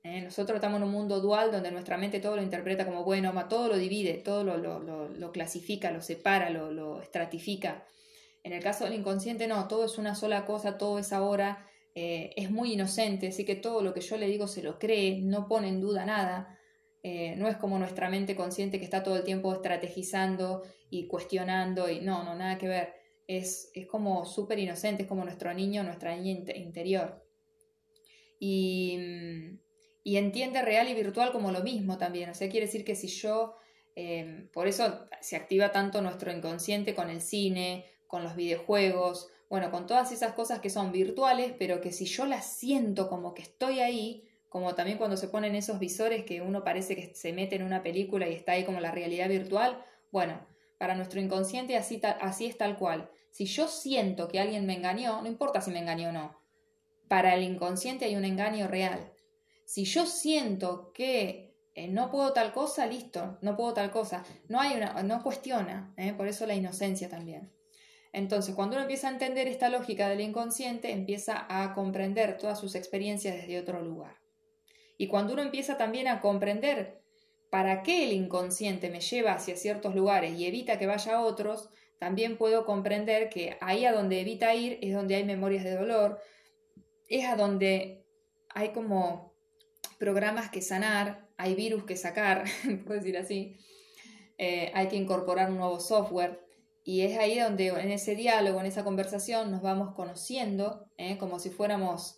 [0.02, 0.22] ¿eh?
[0.22, 3.68] Nosotros estamos en un mundo dual donde nuestra mente todo lo interpreta como bueno, todo
[3.68, 7.86] lo divide, todo lo, lo, clasifica, lo separa, lo, estratifica.
[8.42, 12.30] En el caso del inconsciente no, todo es una sola cosa, todo es ahora, eh,
[12.36, 15.48] es muy inocente, así que todo lo que yo le digo se lo cree, no
[15.48, 16.57] pone en duda nada.
[17.02, 21.88] Eh, no es como nuestra mente consciente que está todo el tiempo estrategizando y cuestionando
[21.88, 22.94] y no, no, nada que ver.
[23.26, 27.24] Es, es como súper inocente, es como nuestro niño, nuestra niña interior.
[28.40, 28.98] Y,
[30.02, 32.30] y, entiende real y virtual como lo mismo también.
[32.30, 33.56] O sea, quiere decir que si yo,
[33.96, 39.70] eh, por eso se activa tanto nuestro inconsciente con el cine, con los videojuegos, bueno,
[39.70, 43.42] con todas esas cosas que son virtuales, pero que si yo las siento como que
[43.42, 47.56] estoy ahí, como también cuando se ponen esos visores que uno parece que se mete
[47.56, 50.46] en una película y está ahí como la realidad virtual, bueno,
[50.78, 53.10] para nuestro inconsciente así, así es tal cual.
[53.30, 56.40] Si yo siento que alguien me engañó, no importa si me engañó o no,
[57.08, 59.12] para el inconsciente hay un engaño real.
[59.64, 64.24] Si yo siento que eh, no puedo tal cosa, listo, no puedo tal cosa.
[64.48, 66.12] No hay una, no cuestiona, ¿eh?
[66.12, 67.52] por eso la inocencia también.
[68.12, 72.74] Entonces, cuando uno empieza a entender esta lógica del inconsciente, empieza a comprender todas sus
[72.74, 74.17] experiencias desde otro lugar.
[74.98, 77.00] Y cuando uno empieza también a comprender
[77.50, 81.70] para qué el inconsciente me lleva hacia ciertos lugares y evita que vaya a otros,
[81.98, 86.20] también puedo comprender que ahí a donde evita ir es donde hay memorias de dolor,
[87.08, 88.04] es a donde
[88.50, 89.34] hay como
[89.98, 92.44] programas que sanar, hay virus que sacar,
[92.84, 93.56] puedo decir así,
[94.36, 96.44] eh, hay que incorporar un nuevo software.
[96.84, 101.18] Y es ahí donde en ese diálogo, en esa conversación, nos vamos conociendo, ¿eh?
[101.18, 102.17] como si fuéramos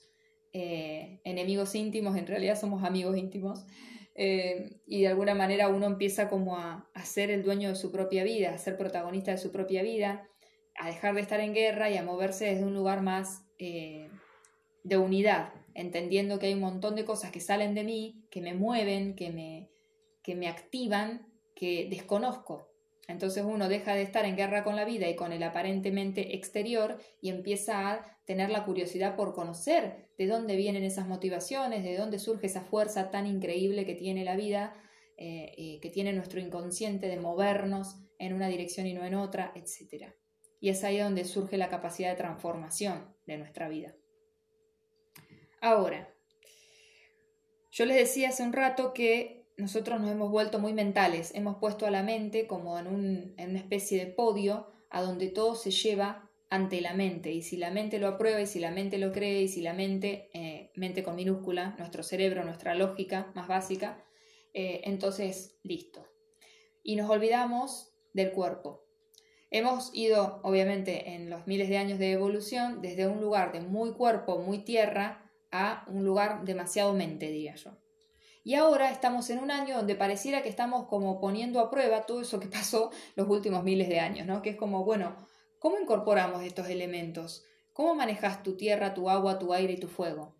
[0.53, 3.67] eh, enemigos íntimos, en realidad somos amigos íntimos,
[4.15, 8.25] eh, y de alguna manera uno empieza como a, ser el dueño de su propia
[8.25, 10.29] vida, a ser protagonista de su propia vida,
[10.77, 14.11] a dejar de estar en guerra y a moverse desde un lugar más eh,
[14.85, 18.55] de unidad, entendiendo que hay un montón de cosas que salen de mí, que me
[18.55, 19.71] mueven, que me,
[20.23, 22.69] que me activan, que desconozco.
[23.09, 26.99] Entonces uno deja de estar en guerra con la vida y con el aparentemente exterior
[27.21, 32.21] y empieza a tener la curiosidad por conocer de dónde vienen esas motivaciones, de dónde
[32.21, 34.73] surge esa fuerza tan increíble que tiene la vida,
[35.17, 40.13] eh, que tiene nuestro inconsciente de movernos en una dirección y no en otra, etc.
[40.61, 43.97] Y es ahí donde surge la capacidad de transformación de nuestra vida.
[45.61, 46.15] Ahora,
[47.73, 51.85] yo les decía hace un rato que nosotros nos hemos vuelto muy mentales, hemos puesto
[51.85, 52.87] a la mente como en,
[53.37, 57.71] una especie de podio a donde todo se lleva ante la mente y si la
[57.71, 61.05] mente lo aprueba y si la mente lo cree y si la mente, eh, mente
[61.05, 64.05] con minúscula, nuestro cerebro, nuestra lógica más básica,
[64.53, 66.05] eh, entonces listo.
[66.83, 68.85] Y nos olvidamos del cuerpo.
[69.53, 73.93] Hemos ido, obviamente, en los miles de años de evolución, desde un lugar de muy
[73.93, 77.77] cuerpo, muy tierra, a un lugar demasiado mente, diría yo.
[78.43, 82.23] Y ahora estamos en un año donde pareciera que estamos como poniendo a prueba todo
[82.23, 84.43] eso que pasó los últimos miles de años, ¿no?
[84.43, 85.17] Que es como, bueno,
[85.61, 87.45] ¿cómo incorporamos estos elementos?
[87.73, 90.35] ¿Cómo manejas tu tierra, tu agua, tu aire y tu fuego?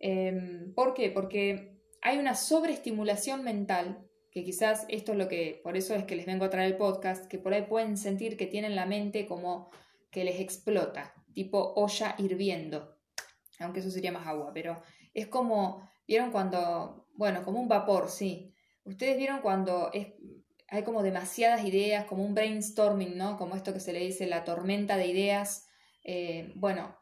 [0.00, 1.12] Em, ¿Por qué?
[1.12, 6.16] Porque hay una sobreestimulación mental, que quizás esto es lo que, por eso es que
[6.16, 9.26] les vengo a traer el podcast, que por ahí pueden sentir que tienen la mente
[9.26, 9.70] como
[10.10, 12.96] que les explota, tipo olla hirviendo,
[13.60, 14.82] aunque eso sería más agua, pero
[15.14, 18.54] es como, ¿vieron cuando bueno, como un vapor, sí.
[18.84, 20.08] Ustedes vieron cuando es,
[20.72, 23.36] hay como demasiadas ideas, como un brainstorming, ¿no?
[23.36, 25.66] Como esto que se le dice la tormenta de ideas.
[26.02, 26.96] Eh, bueno,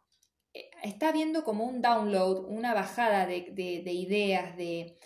[0.52, 4.98] eh, está habiendo como un download, una bajada de, ideas, de,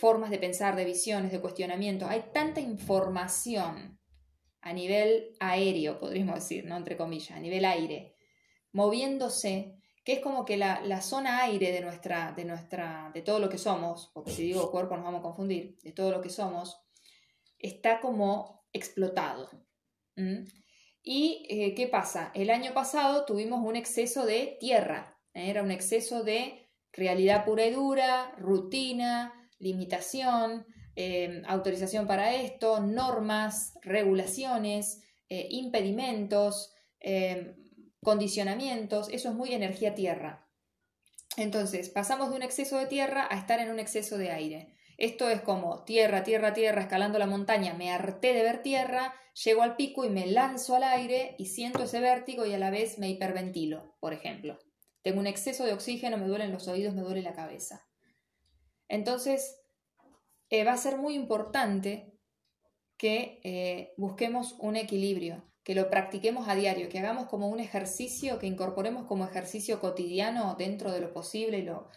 [0.00, 2.08] formas de pensar, de visiones, de cuestionamientos.
[2.08, 4.00] Hay tanta información
[4.62, 6.78] a nivel aéreo, podríamos decir, ¿no?
[6.78, 8.14] Entre comillas, a nivel aire,
[8.72, 13.40] moviéndose, que es como que la, la, zona aire de nuestra, de nuestra, de todo
[13.40, 16.30] lo que somos, porque si digo cuerpo nos vamos a confundir, de todo lo que
[16.30, 16.83] somos,
[17.64, 19.50] está como explotado.
[21.02, 22.30] ¿Y eh, qué pasa?
[22.34, 25.50] El año pasado tuvimos un exceso de tierra, ¿eh?
[25.50, 33.74] era un exceso de realidad pura y dura, rutina, limitación, eh, autorización para esto, normas,
[33.82, 36.72] regulaciones, impedimentos,
[38.00, 40.46] condicionamientos, eso es muy energía tierra.
[41.36, 44.76] Entonces, pasamos de un exceso de tierra a estar en un exceso de aire.
[45.04, 49.12] Esto es como tierra, tierra, tierra, escalando la montaña, me harté de ver tierra,
[49.44, 52.70] llego al pico y me lanzo al aire y siento ese vértigo y a la
[52.70, 54.58] vez me hiperventilo, por ejemplo.
[55.02, 57.86] Tengo un exceso de oxígeno, me duelen los oídos, me duele la cabeza.
[58.88, 59.60] Entonces,
[60.48, 62.18] eh, va a ser muy importante
[62.96, 68.38] que eh, busquemos un equilibrio, que lo practiquemos a diario, que hagamos como un ejercicio,
[68.38, 71.90] que incorporemos como ejercicio cotidiano dentro de lo posible, lo,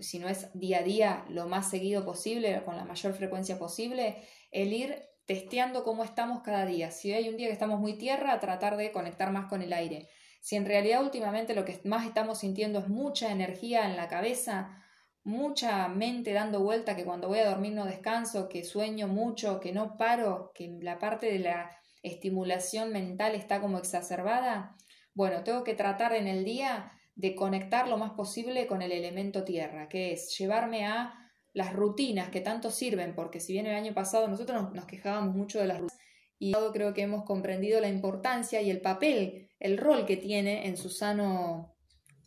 [0.00, 4.16] si no es día a día, lo más seguido posible, con la mayor frecuencia posible,
[4.50, 6.90] el ir testeando cómo estamos cada día.
[6.90, 10.08] Si hay un día que estamos muy tierra, tratar de conectar más con el aire.
[10.40, 14.82] Si en realidad últimamente lo que más estamos sintiendo es mucha energía en la cabeza,
[15.22, 19.72] mucha mente dando vuelta, que cuando voy a dormir no descanso, que sueño mucho, que
[19.72, 21.70] no paro, que la parte de la
[22.02, 24.76] estimulación mental está como exacerbada,
[25.14, 29.44] bueno, tengo que tratar en el día de conectar lo más posible con el elemento
[29.44, 31.12] tierra, que es llevarme a
[31.52, 35.58] las rutinas que tanto sirven, porque si bien el año pasado nosotros nos, quejábamos mucho
[35.60, 36.00] de las rutinas,
[36.38, 40.78] y creo que hemos comprendido la importancia y el papel, el rol que tiene en
[40.78, 41.76] su sano,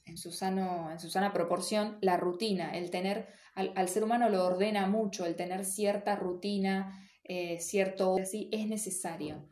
[0.05, 4.45] en su sano, en su sana proporción la rutina, el tener, al, ser humano lo
[4.45, 9.49] ordena mucho, el tener cierta rutina, eh, cierto, así, es necesario.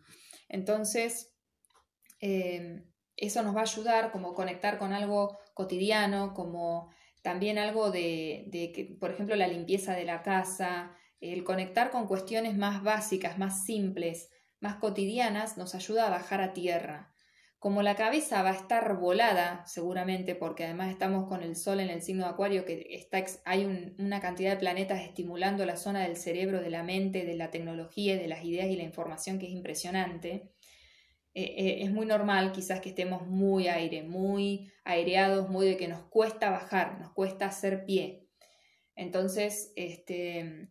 [0.47, 1.33] Entonces,
[2.19, 2.83] eh,
[3.17, 6.89] eso nos va a ayudar como conectar con algo cotidiano, como
[7.21, 12.57] también algo de, de, por ejemplo, la limpieza de la casa, el conectar con cuestiones
[12.57, 17.13] más básicas, más simples, más cotidianas, nos ayuda a bajar a tierra.
[17.59, 21.91] Como la cabeza va a estar volada, seguramente, porque además estamos con el sol en
[21.91, 26.17] el signo de Acuario, que está, hay una cantidad de planetas estimulando la zona del
[26.17, 29.51] cerebro, de la mente, de la tecnología, de las ideas y la información, que es
[29.51, 30.49] impresionante.
[31.33, 35.87] Eh, eh, es muy normal quizás que estemos muy aire, muy aireados, muy de que
[35.87, 38.27] nos cuesta bajar, nos cuesta hacer pie.
[38.95, 40.69] Entonces, este,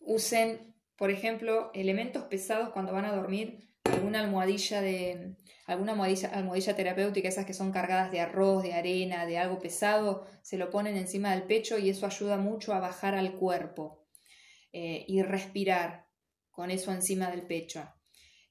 [0.00, 6.76] usen, por ejemplo, elementos pesados cuando van a dormir, alguna almohadilla de alguna almohadilla, almohadilla
[6.76, 10.96] terapéutica, esas que son cargadas de arroz, de arena, de algo pesado, se lo ponen
[10.96, 14.06] encima del pecho y eso ayuda mucho a bajar al cuerpo
[14.72, 16.06] eh, y respirar
[16.50, 17.88] con eso encima del pecho.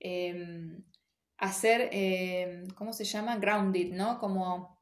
[0.03, 0.83] Em,
[1.37, 3.37] hacer, em, ¿cómo se llama?
[3.37, 4.19] Grounded, ¿no?
[4.19, 4.77] Como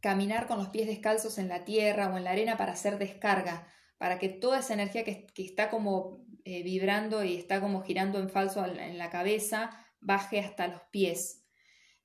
[0.00, 3.68] caminar con los pies descalzos en la tierra o en la arena para hacer descarga,
[3.98, 8.30] para que toda esa energía que, está como eh, vibrando y está como girando en
[8.30, 11.44] falso en la cabeza baje hasta los pies.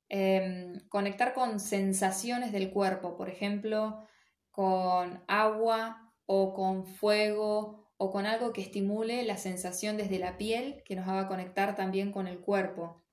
[0.10, 4.08] Em, conectar con sensaciones del cuerpo, por ejemplo,
[4.52, 10.82] con agua o con fuego o con algo que estimule la sensación desde la piel,
[10.86, 13.04] que nos haga conectar también con el cuerpo.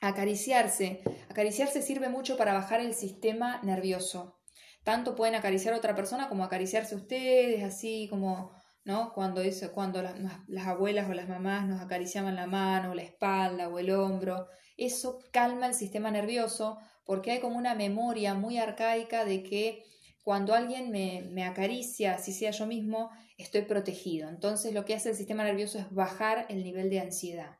[0.00, 1.04] Acariciarse.
[1.30, 4.40] Acariciarse sirve mucho para bajar el sistema nervioso.
[4.82, 8.50] Tanto pueden acariciar a otra persona como acariciarse ustedes, así como,
[8.84, 9.12] ¿no?
[9.12, 10.16] Cuando, eso, cuando las,
[10.48, 14.48] las abuelas o las mamás nos acariciaban la mano, la espalda o el hombro.
[14.76, 19.84] Eso calma el sistema nervioso porque hay como una memoria muy arcaica de que
[20.24, 24.28] cuando alguien me, me acaricia, si sea yo mismo, estoy protegido.
[24.28, 27.58] Entonces lo que hace el sistema nervioso es bajar el nivel de ansiedad.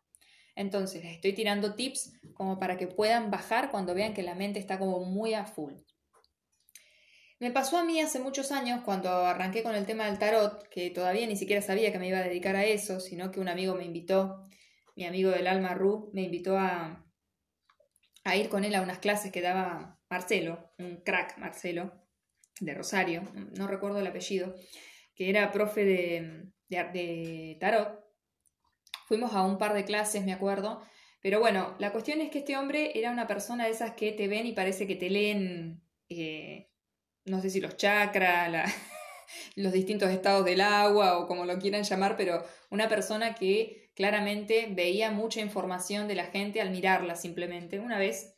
[0.57, 4.61] Entonces les estoy tirando tips como para que puedan bajar cuando vean que la mente
[4.61, 5.75] está como muy a full.
[7.41, 10.91] Me pasó a mí hace muchos años cuando arranqué con el tema del tarot, que
[10.91, 13.75] todavía ni siquiera sabía que me iba a dedicar a eso, sino que un amigo
[13.75, 14.49] me invitó,
[14.95, 17.05] mi amigo del alma Ru, me invitó a,
[18.23, 21.93] a ir con él a unas clases que daba Marcelo, un crack Marcelo,
[22.61, 23.23] de Rosario,
[23.57, 24.55] no recuerdo el apellido,
[25.15, 28.05] que era profe de, de, tarot.
[29.07, 30.83] Fuimos a un par de clases, me acuerdo.
[31.21, 34.29] Pero bueno, la cuestión es que este hombre era una persona de esas que te
[34.29, 36.71] ven y parece que te leen, eh,
[37.25, 38.75] no sé si los chakras,
[39.57, 44.69] los distintos estados del agua o como lo quieran llamar, pero una persona que claramente
[44.71, 47.79] veía mucha información de la gente al mirarla simplemente.
[47.79, 48.35] Una vez,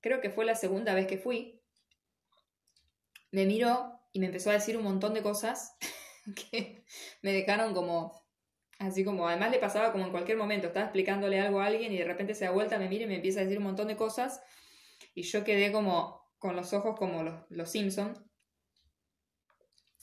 [0.00, 1.60] creo que fue la segunda vez que fui,
[3.32, 5.76] me miró y me empezó a decir un montón de cosas
[6.50, 6.84] que
[7.22, 8.20] me dejaron como
[8.80, 11.98] Así como, además le pasaba como en cualquier momento, estaba explicándole algo a alguien y
[11.98, 13.96] de repente se da vuelta, me mira y me empieza a decir un montón de
[13.96, 14.42] cosas
[15.14, 18.14] y yo quedé como con los ojos como los, los Simpson.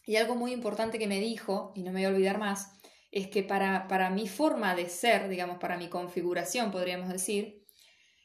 [0.05, 2.79] Y algo muy importante que me dijo, y no me voy a olvidar más,
[3.11, 7.65] es que para, para mi forma de ser, digamos, para mi configuración, podríamos decir,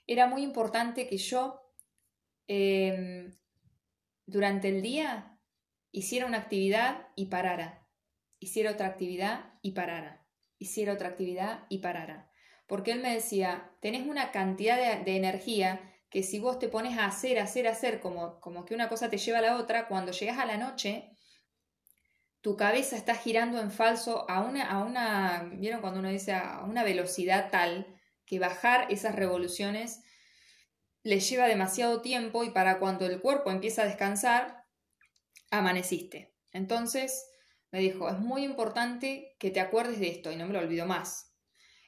[0.07, 1.62] era muy importante que yo
[2.46, 3.34] em,
[4.26, 5.40] durante el día
[5.92, 7.81] hiciera una actividad y parara,
[8.45, 10.22] hiciera otra actividad y parara
[10.62, 12.30] hiciera otra actividad y parara.
[12.66, 17.07] Porque él me decía, tenés una cantidad de, energía que si vos te pones a
[17.07, 20.38] hacer, hacer, hacer, como, como que una cosa te lleva a la otra, cuando llegas
[20.38, 21.11] a la noche,
[22.40, 26.64] tu cabeza está girando en falso a una, a una, ¿vieron cuando uno dice a
[26.64, 27.86] una velocidad tal
[28.26, 30.03] que bajar esas revoluciones
[31.03, 34.64] le lleva demasiado tiempo y para cuando el cuerpo empieza a descansar,
[35.51, 36.34] amaneciste.
[36.53, 37.31] Entonces,
[37.72, 40.86] me dijo, es muy importante que te acuerdes de esto y no me lo olvido
[40.86, 41.34] más.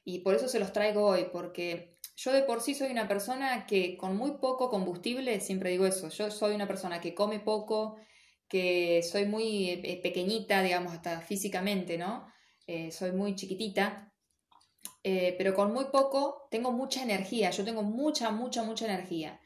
[0.02, 3.66] Y por eso se los traigo hoy, porque yo de por sí soy una persona
[3.66, 7.96] que con muy poco combustible, siempre digo eso, yo soy una persona que come poco,
[8.48, 12.26] que soy muy eh, pequeñita, digamos, hasta físicamente, ¿no?
[12.66, 14.12] Eh, soy muy chiquitita,
[15.02, 19.40] eh, pero con muy poco tengo mucha energía, yo tengo mucha, mucha, mucha energía.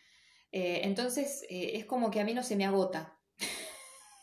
[0.50, 3.17] entonces es como que a mí no se me agota,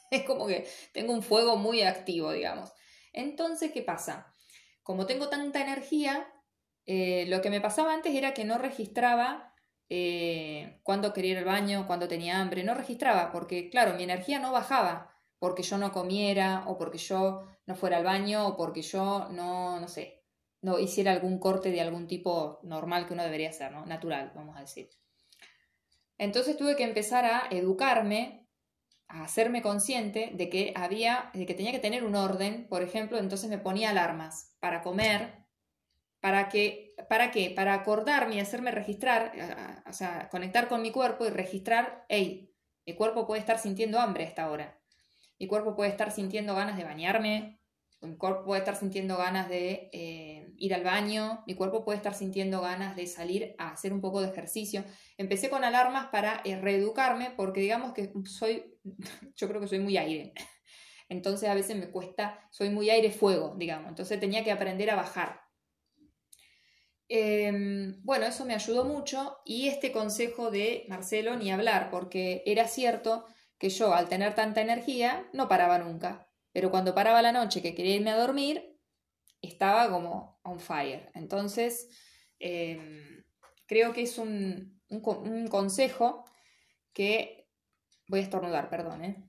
[0.11, 2.71] es como que tengo un fuego muy activo, digamos.
[3.13, 4.33] Entonces, ¿qué pasa?
[4.83, 6.27] Como tengo tanta energía,
[6.85, 9.53] eh, lo que me pasaba antes era que no registraba
[9.89, 14.39] eh, cuando quería ir al baño, cuando tenía hambre, no registraba, porque claro, mi energía
[14.39, 18.81] no bajaba porque yo no comiera o porque yo no fuera al baño o porque
[18.81, 20.23] yo no, no sé,
[20.61, 23.85] no hiciera algún corte de algún tipo normal que uno debería hacer, ¿no?
[23.85, 24.89] Natural, vamos a decir.
[26.17, 28.44] Entonces tuve que empezar a educarme
[29.07, 33.17] a hacerme consciente de que había, de que tenía que tener un orden, por ejemplo,
[33.17, 35.45] entonces me ponía alarmas para comer,
[36.19, 37.51] para que, ¿para qué?
[37.55, 39.31] Para acordarme y hacerme registrar,
[39.87, 42.51] o sea, conectar con mi cuerpo y registrar, hey,
[42.85, 44.79] mi cuerpo puede estar sintiendo hambre a esta hora,
[45.39, 47.59] mi cuerpo puede estar sintiendo ganas de bañarme,
[48.01, 52.13] mi cuerpo puede estar sintiendo ganas de eh, ir al baño, mi cuerpo puede estar
[52.13, 54.83] sintiendo ganas de salir a hacer un poco de ejercicio.
[55.17, 58.74] Empecé con alarmas para eh, reeducarme porque digamos que soy,
[59.35, 60.33] yo creo que soy muy aire.
[61.09, 63.89] Entonces a veces me cuesta, soy muy aire-fuego, digamos.
[63.89, 65.41] Entonces tenía que aprender a bajar.
[67.07, 72.67] Em, bueno, eso me ayudó mucho y este consejo de Marcelo ni hablar, porque era
[72.67, 73.25] cierto
[73.59, 76.27] que yo al tener tanta energía no paraba nunca.
[76.51, 78.75] Pero cuando paraba la noche que quería irme a dormir,
[79.41, 81.11] estaba como on fire.
[81.13, 81.89] Entonces,
[82.39, 83.23] em,
[83.65, 84.81] creo que es un,
[85.49, 86.25] consejo
[86.93, 87.44] que...
[88.07, 89.03] Voy a estornudar, perdón.
[89.03, 89.23] ¿eh?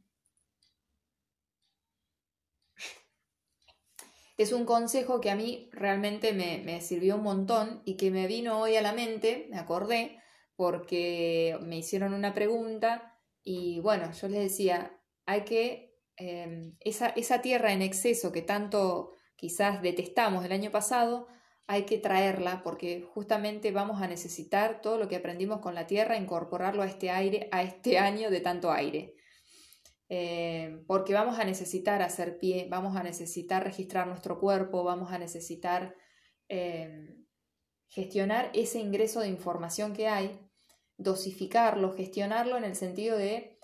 [4.36, 8.60] Es un consejo que a mí realmente me, sirvió un montón y que me vino
[8.60, 10.20] hoy a la mente, me acordé,
[10.56, 17.42] porque me hicieron una pregunta y bueno, yo les decía, hay que Em, esa, esa
[17.42, 21.28] tierra en exceso que tanto quizás detestamos el año pasado,
[21.66, 26.16] hay que traerla porque justamente vamos a necesitar todo lo que aprendimos con la tierra,
[26.16, 29.14] incorporarlo a este aire, a este año de tanto aire.
[30.08, 35.18] Em, porque vamos a necesitar hacer pie, vamos a necesitar registrar nuestro cuerpo, vamos a
[35.18, 35.96] necesitar
[36.48, 37.26] em,
[37.88, 40.38] gestionar ese ingreso de información que hay,
[40.96, 43.58] dosificarlo, gestionarlo en el sentido de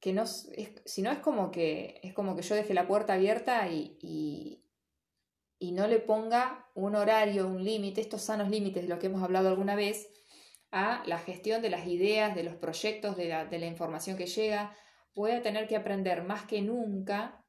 [0.00, 3.68] que no, si no es como que, es como que yo deje la puerta abierta
[3.68, 4.64] y,
[5.60, 9.48] no le ponga un horario, un límite, estos sanos límites de los que hemos hablado
[9.48, 10.08] alguna vez,
[10.70, 14.26] a la gestión de las ideas, de los proyectos, de la, de la información que
[14.26, 14.76] llega,
[15.14, 17.44] voy a tener que aprender más que nunca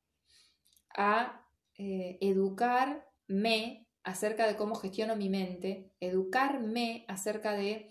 [0.95, 1.45] a
[1.77, 7.89] eh, educarme acerca de cómo gestiono mi mente, educarme acerca de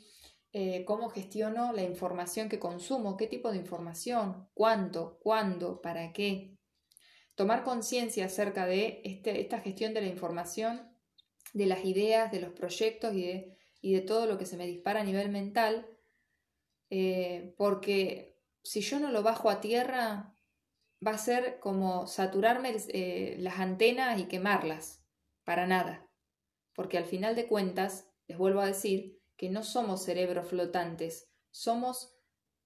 [0.53, 6.58] eh, cómo gestiono la información que consumo, qué tipo de información, cuánto, cuándo, para qué.
[7.39, 10.93] Tomar conciencia acerca de este, esta gestión de la información,
[11.53, 15.05] de las ideas, de los proyectos y de, todo lo que se me dispara a
[15.05, 15.87] nivel mental,
[16.91, 20.35] eh, porque si yo no lo bajo a tierra,
[21.07, 25.05] va a ser como saturarme eh, las antenas y quemarlas,
[25.45, 26.11] para nada.
[26.75, 32.17] Porque al final de cuentas, les vuelvo a decir, que no somos cerebros flotantes, somos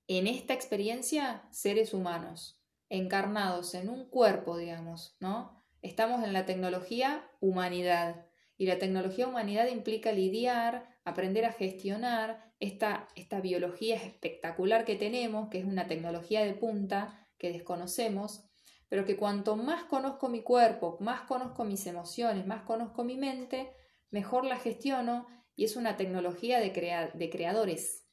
[0.07, 2.62] en esta experiencia seres humanos,
[2.93, 5.59] encarnados en un cuerpo, digamos, ¿no?
[5.81, 8.27] Estamos en la tecnología humanidad
[8.59, 15.49] y la tecnología humanidad implica lidiar, aprender a gestionar esta, esta biología espectacular que tenemos,
[15.49, 18.45] que es una tecnología de punta que desconocemos,
[18.91, 23.73] pero que cuanto más conozco mi cuerpo, más conozco mis emociones, más conozco mi mente,
[24.11, 25.27] mejor la gestiono
[25.57, 28.07] y es una tecnología de, de creadores.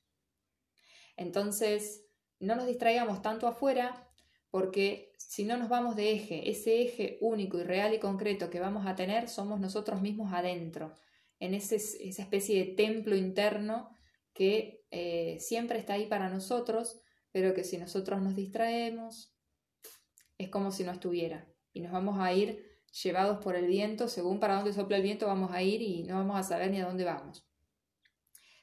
[1.17, 2.05] Entonces,
[2.39, 4.08] no nos distraigamos tanto afuera
[4.51, 8.59] porque si no nos vamos de eje, ese eje único y real y concreto que
[8.59, 10.93] vamos a tener somos nosotros mismos adentro,
[11.39, 13.89] en esa especie de templo interno
[14.33, 19.35] que eh, siempre está ahí para nosotros, pero que si nosotros nos distraemos,
[20.37, 21.47] es como si no estuviera.
[21.73, 22.65] Y nos vamos a ir
[23.03, 26.15] llevados por el viento, según para dónde sopla el viento vamos a ir y no
[26.15, 27.48] vamos a saber ni a dónde vamos.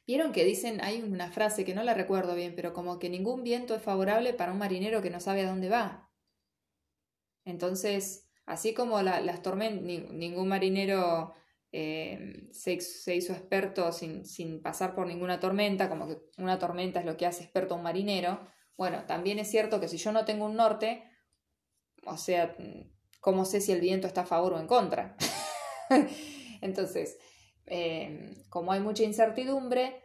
[0.07, 3.43] Vieron que dicen, hay una frase que no la recuerdo bien, pero como que ningún
[3.43, 6.09] viento es favorable para un marinero que no sabe a dónde va.
[7.45, 11.35] Entonces, así como las tormentas, ningún marinero
[11.73, 12.75] eh, se,
[13.15, 17.27] hizo experto sin, sin, pasar por ninguna tormenta, como que una tormenta es lo que
[17.27, 18.47] hace experto a un marinero.
[18.77, 21.03] Bueno, también es cierto que si yo no tengo un norte,
[22.05, 22.57] o sea,
[23.21, 25.17] ¿cómo sé si el viento está a favor o en contra?
[26.61, 27.19] Entonces,
[27.67, 30.03] eh, como hay mucha incertidumbre,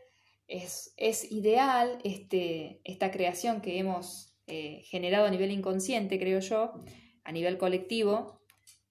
[0.47, 6.74] es, es ideal este, esta creación que hemos eh, generado a nivel inconsciente, creo yo,
[7.24, 8.41] a nivel colectivo,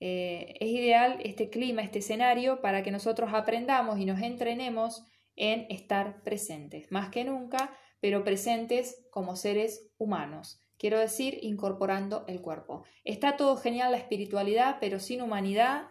[0.01, 5.05] eh, es ideal este clima, este escenario, para que nosotros aprendamos y nos entrenemos
[5.37, 10.63] en estar presentes, más que nunca, pero presentes como seres humanos.
[10.79, 12.85] Quiero decir, incorporando el cuerpo.
[13.05, 15.89] Está todo genial la espiritualidad, pero sin humanidad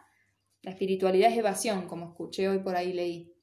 [0.62, 3.34] la espiritualidad es evasión, como escuché hoy por ahí leí.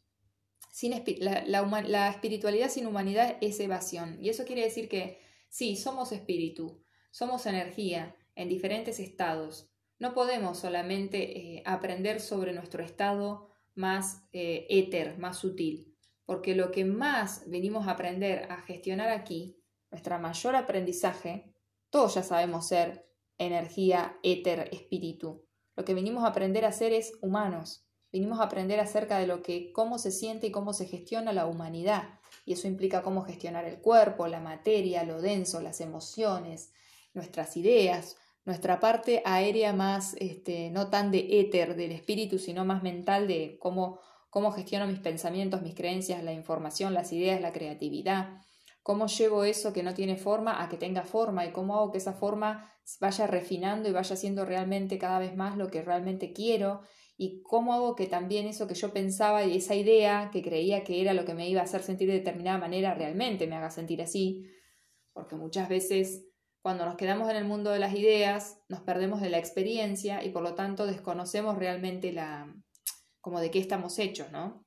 [0.71, 4.19] Sin la, espiritualidad sin humanidad es evasión.
[4.21, 9.71] Y eso quiere decir que sí, somos espíritu, somos energía en diferentes estados.
[9.99, 15.97] No podemos solamente eh, aprender sobre nuestro estado más eh, éter, más sutil,
[16.27, 21.55] porque lo que más venimos a aprender a gestionar aquí, nuestro mayor aprendizaje,
[21.89, 23.07] todos ya sabemos ser
[23.39, 25.46] energía, éter, espíritu.
[25.77, 27.87] Lo que venimos a aprender a ser es humanos.
[28.11, 31.47] Vinimos a aprender acerca de lo que, cómo se siente y cómo se gestiona la
[31.47, 32.19] humanidad.
[32.47, 36.73] Y eso implica cómo gestionar el cuerpo, la materia, lo denso, las emociones,
[37.13, 38.17] nuestras ideas,
[38.47, 43.59] nuestra parte aérea más, este, no tan de éter del espíritu, sino más mental de
[43.61, 43.99] cómo,
[44.31, 48.41] cómo gestiono mis pensamientos, mis creencias, la información, las ideas, la creatividad,
[48.87, 51.99] cómo llevo eso que no tiene forma a que tenga forma y cómo hago que
[51.99, 56.83] esa forma vaya refinando y vaya siendo realmente cada vez más lo que realmente quiero
[57.17, 61.01] y cómo hago que también eso que yo pensaba y esa idea que creía que
[61.01, 64.01] era lo que me iba a hacer sentir de determinada manera realmente me haga sentir
[64.03, 64.47] así,
[65.13, 66.25] porque muchas veces
[66.63, 70.29] cuando nos quedamos en el mundo de las ideas nos perdemos de la experiencia y
[70.29, 72.55] por lo tanto desconocemos realmente la
[73.21, 74.65] como de qué estamos hechos, ¿no?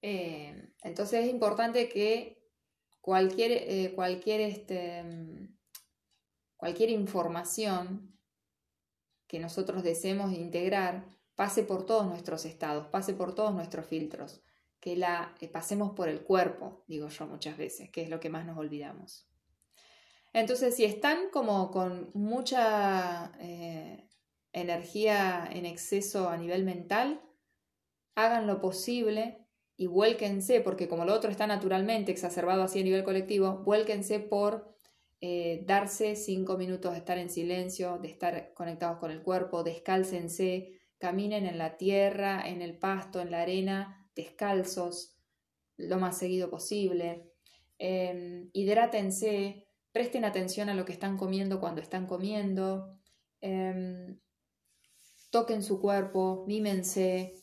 [0.00, 2.43] Eh, entonces es importante que
[3.04, 5.04] cualquier, eh, cualquier, este,
[6.56, 8.18] cualquier información
[9.26, 14.40] que nosotros deseemos integrar pase por todos nuestros estados, pase por todos nuestros filtros,
[14.80, 18.30] que la eh, pasemos por el cuerpo, digo yo muchas veces, que es lo que
[18.30, 19.28] más nos olvidamos.
[20.32, 24.08] Entonces, si están como con mucha eh,
[24.54, 27.20] energía en exceso a nivel mental,
[28.14, 29.43] hagan lo posible
[29.76, 34.74] y vuélquense, porque como lo otro está naturalmente exacerbado así a nivel colectivo, vuélquense por
[35.20, 40.80] eh, darse cinco minutos de estar en silencio, de estar conectados con el cuerpo, descálcense,
[40.98, 45.16] caminen en la tierra, en el pasto, en la arena, descalzos,
[45.76, 47.32] lo más seguido posible.
[47.78, 52.98] Eh, hidrátense, presten atención a lo que están comiendo cuando están comiendo,
[53.40, 54.18] em,
[55.30, 57.34] toquen su cuerpo, mímense,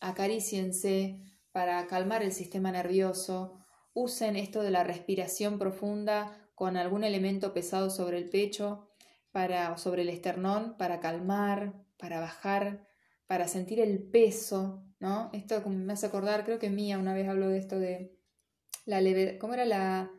[0.00, 1.20] acaríciense
[1.52, 3.58] para calmar el sistema nervioso,
[3.92, 8.88] usen esto de la respiración profunda con algún elemento pesado sobre el pecho,
[9.30, 12.86] para, sobre el esternón, para calmar, para bajar,
[13.26, 15.30] para sentir el peso, ¿no?
[15.32, 18.18] Esto me hace acordar, creo que Mía una vez habló de esto de
[18.86, 20.10] la levedad, ¿cómo era la,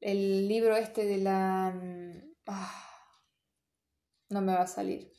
[0.00, 1.72] el libro este de la...
[1.74, 2.82] Mm, ah,
[4.28, 5.12] no me va a salir.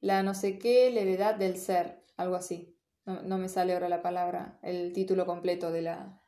[0.00, 2.76] La no sé qué levedad del ser, algo así.
[3.06, 6.22] No, me sale ahora la palabra, el título completo de la,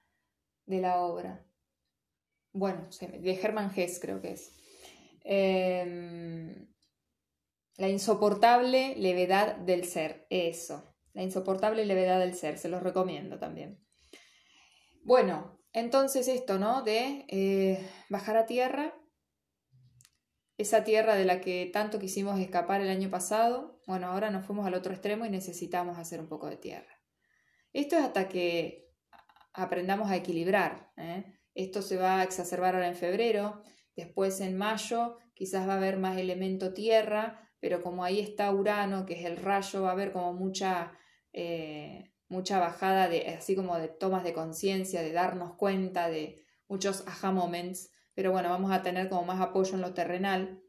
[0.64, 1.46] de la obra.
[2.52, 4.56] Bueno, de Hermann Hesse creo que es.
[5.24, 6.68] Em,
[7.76, 10.96] la insoportable levedad del ser, eso.
[11.12, 13.84] La insoportable levedad del ser, se los recomiendo también.
[15.04, 16.80] Bueno, entonces esto, ¿no?
[16.82, 18.94] De eh, bajar a tierra
[20.60, 24.66] esa tierra de la que tanto quisimos escapar el año pasado, bueno, ahora nos fuimos
[24.66, 27.00] al otro extremo y necesitamos hacer un poco de tierra.
[27.72, 28.90] Esto es hasta que
[29.54, 30.92] aprendamos a equilibrar.
[30.98, 31.24] ¿eh?
[31.54, 33.62] Esto se va a exacerbar ahora en febrero,
[33.96, 39.06] después en mayo, quizás va a haber más elemento tierra, pero como ahí está Urano,
[39.06, 40.92] que es el rayo, va a haber como mucha,
[41.32, 47.02] eh, mucha bajada de, así como de tomas de conciencia, de darnos cuenta, de muchos
[47.06, 50.62] aha moments, pero bueno, vamos a tener como más apoyo en lo terrenal.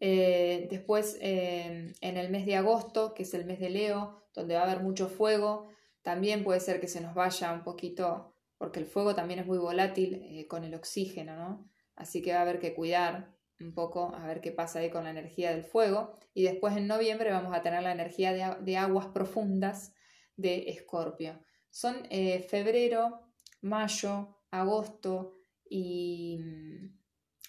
[0.00, 4.54] Eh, después, eh, en el mes de agosto, que es el mes de Leo, donde
[4.54, 5.68] va a haber mucho fuego,
[6.02, 9.58] también puede ser que se nos vaya un poquito, porque el fuego también es muy
[9.58, 11.70] volátil con el oxígeno, ¿no?
[11.96, 15.04] Así que va a haber que cuidar un poco a ver qué pasa ahí con
[15.04, 16.14] la energía del fuego.
[16.34, 19.94] Y después en noviembre vamos a tener la energía de, aguas profundas
[20.36, 21.42] de Escorpio.
[21.70, 23.20] Son eh, febrero,
[23.60, 25.37] mayo, agosto
[25.70, 26.40] y,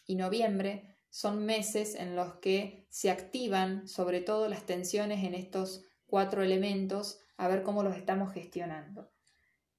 [0.05, 0.95] y noviembre.
[1.09, 7.20] Son meses en los que se activan sobre todo las tensiones en estos cuatro elementos
[7.38, 9.11] a ver cómo los estamos gestionando.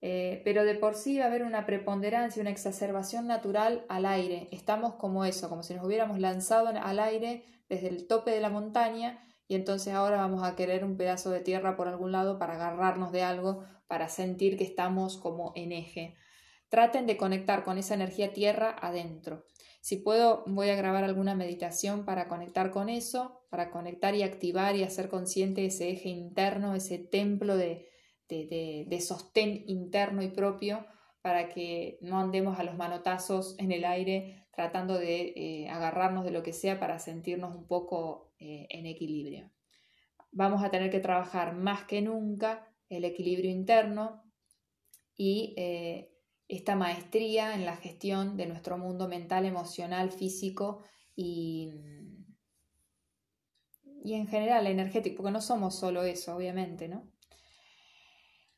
[0.03, 4.49] Eh, pero de por sí va a haber una preponderancia, una exacerbación natural al aire.
[4.51, 8.49] Estamos como eso, como si nos hubiéramos lanzado al aire desde el tope de la
[8.49, 12.55] montaña y entonces ahora vamos a querer un pedazo de tierra por algún lado para
[12.55, 16.16] agarrarnos de algo, para sentir que estamos como en eje.
[16.71, 19.45] Traten de conectar con esa energía tierra adentro.
[19.81, 24.77] Si puedo, voy a grabar alguna meditación para conectar con eso, para conectar y activar
[24.77, 27.91] y hacer consciente ese eje interno, ese templo de,
[28.29, 30.87] de, sostén interno y propio
[31.23, 36.31] para que no andemos a los manotazos en el aire tratando de eh, agarrarnos de
[36.31, 39.51] lo que sea para sentirnos un poco eh, en equilibrio.
[40.33, 44.23] Vamos a tener que trabajar más que nunca el equilibrio interno
[45.16, 46.10] y eh,
[46.51, 50.83] esta maestría en la gestión de nuestro mundo mental, emocional, físico
[51.15, 51.71] y,
[54.03, 57.09] y en general energético, porque no somos solo eso, obviamente, ¿no?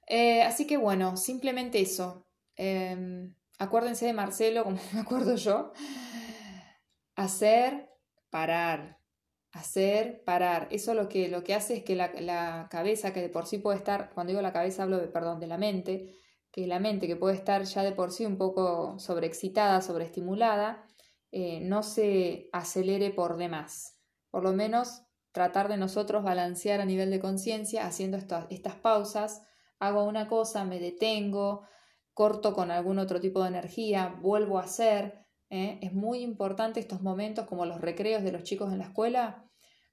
[0.07, 2.27] Eh, así que bueno, simplemente eso.
[2.57, 5.73] Em, acuérdense de Marcelo, como me acuerdo yo.
[7.15, 7.91] Hacer,
[8.31, 8.99] parar.
[9.53, 10.69] Hacer, parar.
[10.71, 13.77] Eso lo que, lo que hace es que la, cabeza, que de por sí puede
[13.77, 16.22] estar, cuando digo la cabeza hablo de, perdón, de la mente,
[16.53, 20.87] que la mente que puede estar ya de por sí un poco sobreexcitada, sobreestimulada,
[21.33, 23.99] eh, no se acelere por demás.
[24.31, 29.43] Por lo menos tratar de nosotros balancear a nivel de conciencia haciendo estas pausas
[29.79, 31.67] hago una cosa, me detengo,
[32.15, 35.27] corto con algún otro tipo de energía, vuelvo a hacer.
[35.51, 35.79] ¿eh?
[35.83, 39.45] Es muy importante estos momentos como los recreos de los chicos en la escuela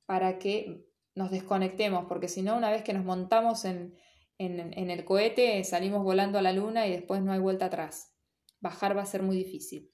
[0.06, 0.86] para que
[1.16, 3.96] nos desconectemos, porque si no, una vez que nos montamos en,
[4.40, 8.16] en, el cohete, salimos volando a la luna y después no hay vuelta atrás.
[8.60, 9.94] Bajar va a ser muy difícil.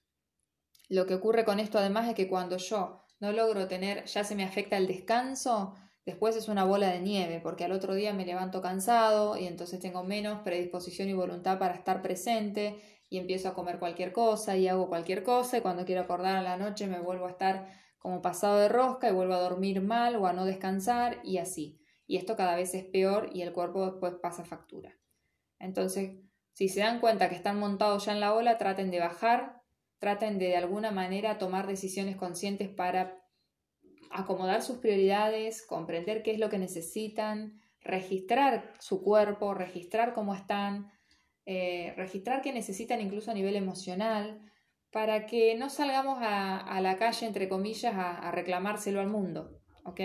[0.88, 4.36] Lo que ocurre con esto además es que cuando yo no logro tener, ya se
[4.36, 5.76] me afecta el descanso,
[6.06, 9.80] Después es una bola de nieve, porque al otro día me levanto cansado y entonces
[9.80, 12.80] tengo menos predisposición y voluntad para estar presente
[13.10, 16.44] y empiezo a comer cualquier cosa y hago cualquier cosa y cuando quiero acordar a
[16.44, 17.68] la noche me vuelvo a estar
[17.98, 21.82] como pasado de rosca y vuelvo a dormir mal o a no descansar y así.
[22.08, 24.98] Y esto cada vez es peor y el cuerpo después pasa factura.
[25.60, 26.18] Entonces,
[26.54, 29.62] si se dan cuenta que están montados ya en la ola, traten de bajar,
[30.00, 33.22] traten de de alguna manera tomar decisiones conscientes para
[34.12, 40.92] acomodar sus prioridades, comprender qué es lo que necesitan, registrar su cuerpo, registrar cómo están,
[41.46, 44.42] eh, registrar qué necesitan incluso a nivel emocional,
[44.92, 49.60] para que no salgamos a, la calle, entre comillas, a, reclamárselo al mundo.
[49.84, 50.00] ¿ok?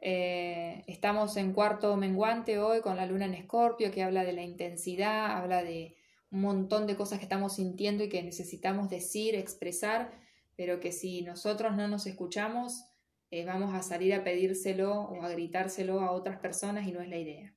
[0.00, 4.42] Eh, estamos en cuarto menguante hoy con la luna en escorpio que habla de la
[4.42, 5.96] intensidad, habla de
[6.30, 10.12] un montón de cosas que estamos sintiendo y que necesitamos decir, expresar
[10.60, 12.84] pero que si nosotros no nos escuchamos,
[13.30, 17.08] eh, vamos a salir a pedírselo o a gritárselo a otras personas y no es
[17.08, 17.54] la idea.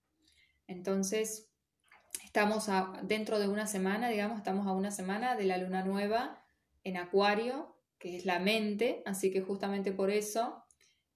[0.68, 1.52] Entonces,
[2.24, 2.70] estamos
[3.02, 6.42] dentro de una semana, digamos, estamos a una semana de la luna nueva
[6.86, 10.64] en Acuario, que es la mente, así que justamente por eso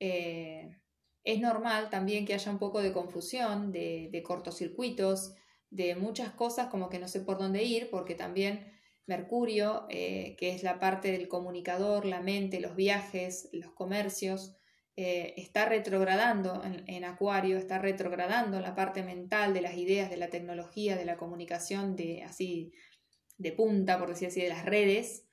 [0.02, 0.76] eh,
[1.28, 5.36] es normal también que haya un poco de confusión, de, de cortocircuitos,
[5.70, 8.72] de muchas cosas como que no sé por dónde ir, porque también
[9.08, 14.58] Mercurio, eh, que es la parte del comunicador, la mente, los viajes, los comercios,
[14.96, 20.18] eh, está retrogradando en, Acuario, está retrogradando en la parte mental de las ideas, de
[20.18, 22.72] la tecnología, de la comunicación, de así
[23.38, 25.27] de punta, por decir así, de las redes.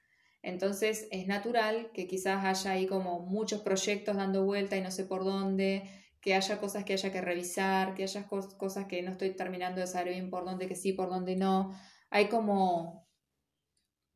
[0.44, 5.04] Entonces es natural que quizás haya ahí como muchos proyectos dando vuelta y no sé
[5.04, 5.82] por dónde,
[6.20, 9.86] que haya cosas que haya que revisar, que haya cosas que no estoy terminando de
[9.86, 11.72] saber bien por dónde que sí, por dónde no.
[12.10, 13.04] Hay como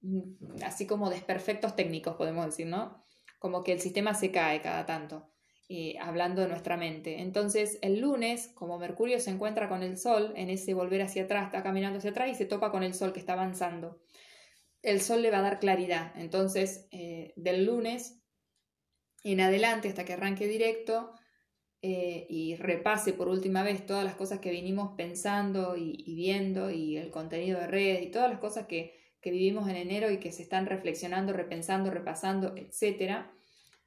[0.01, 3.05] Mm, así como desperfectos técnicos, podemos decir, ¿no?
[3.39, 5.31] Como que el sistema se cae cada tanto,
[6.01, 7.21] hablando de nuestra mente.
[7.21, 11.47] Entonces, el lunes, como Mercurio se encuentra con el Sol, en ese volver hacia atrás,
[11.47, 14.01] está caminando hacia atrás y se topa con el Sol que está avanzando.
[14.89, 16.13] El Sol le va a dar claridad.
[16.17, 18.23] Entonces, eh, del lunes
[19.23, 21.13] en adelante hasta que arranque directo
[21.83, 26.97] eh, y repase por última vez todas las cosas que vinimos pensando y, viendo y
[26.97, 30.33] el contenido de redes y todas las cosas que, que, vivimos en enero y que
[30.33, 33.31] se están reflexionando, repensando, repasando, etcétera.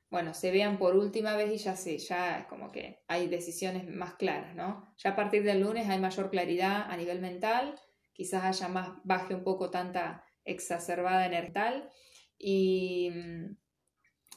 [0.09, 3.87] Bueno, se vean por última vez y ya sé, ya es como que hay decisiones
[3.87, 4.93] más claras, ¿no?
[4.97, 7.79] Ya a partir del lunes hay mayor claridad a nivel mental,
[8.13, 11.89] quizás haya más, baje un poco tanta exacerbada energía
[12.37, 13.11] y,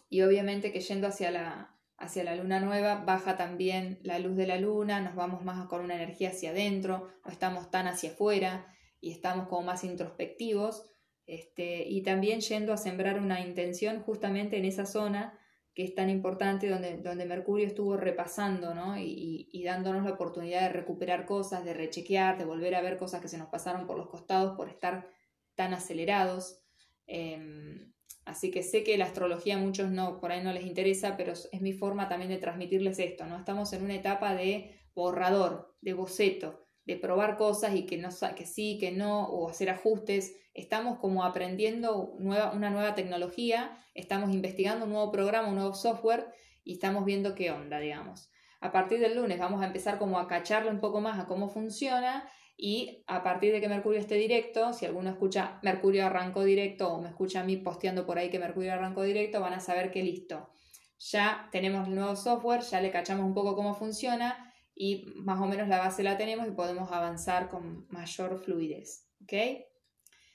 [0.09, 4.46] y obviamente que yendo hacia la, hacia la luna nueva baja también la luz de
[4.46, 8.66] la luna, nos vamos más con una energía hacia adentro, no estamos tan hacia afuera
[9.00, 10.90] y estamos como más introspectivos.
[11.26, 15.38] Este, y también yendo a sembrar una intención justamente en esa zona
[15.74, 18.96] que es tan importante, donde, donde Mercurio estuvo repasando ¿no?
[18.96, 23.20] y, y, dándonos la oportunidad de recuperar cosas, de rechequear, de volver a ver cosas
[23.20, 25.09] que se nos pasaron por los costados por estar
[25.55, 26.61] tan acelerados.
[27.07, 27.94] Em,
[28.24, 31.32] Así que sé que la astrología a muchos no, por ahí no les interesa, pero
[31.32, 33.36] es mi forma también de transmitirles esto, ¿no?
[33.36, 38.46] Estamos en una etapa de borrador, de boceto, de probar cosas y que, no, que
[38.46, 40.36] sí, que no, o hacer ajustes.
[40.55, 46.26] Estamos como aprendiendo nueva, una nueva tecnología, estamos investigando un nuevo programa, un nuevo software
[46.62, 48.30] y estamos viendo qué onda, digamos.
[48.61, 51.50] A partir del lunes vamos a empezar como a cacharle un poco más a cómo
[51.50, 52.26] funciona
[52.57, 57.00] y a partir de que Mercurio esté directo, si alguno escucha Mercurio arrancó directo o
[57.00, 60.02] me escucha a mí posteando por ahí que Mercurio arrancó directo, van a saber que
[60.02, 60.50] listo.
[60.98, 65.46] Ya tenemos el nuevo software, ya le cachamos un poco cómo funciona y más o
[65.46, 69.09] menos la base la tenemos y podemos avanzar con mayor fluidez.
[69.22, 69.32] ¿Ok?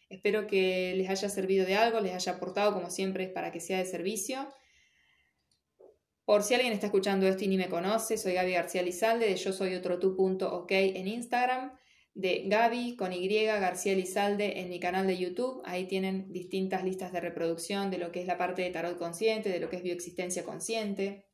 [0.09, 3.78] Espero que les haya servido de algo, les haya aportado como siempre para que sea
[3.78, 4.49] de servicio.
[6.26, 9.36] Por si alguien está escuchando esto y ni me conoce, soy Gaby García Lizalde de
[9.36, 11.72] yo soy otro tu punto ok en Instagram
[12.20, 15.61] de Gaby con Y García Lizalde en mi canal de YouTube.
[15.63, 19.47] Ahí tienen distintas listas de reproducción de lo que es la parte de tarot consciente,
[19.47, 21.28] de lo que es bioexistencia consciente.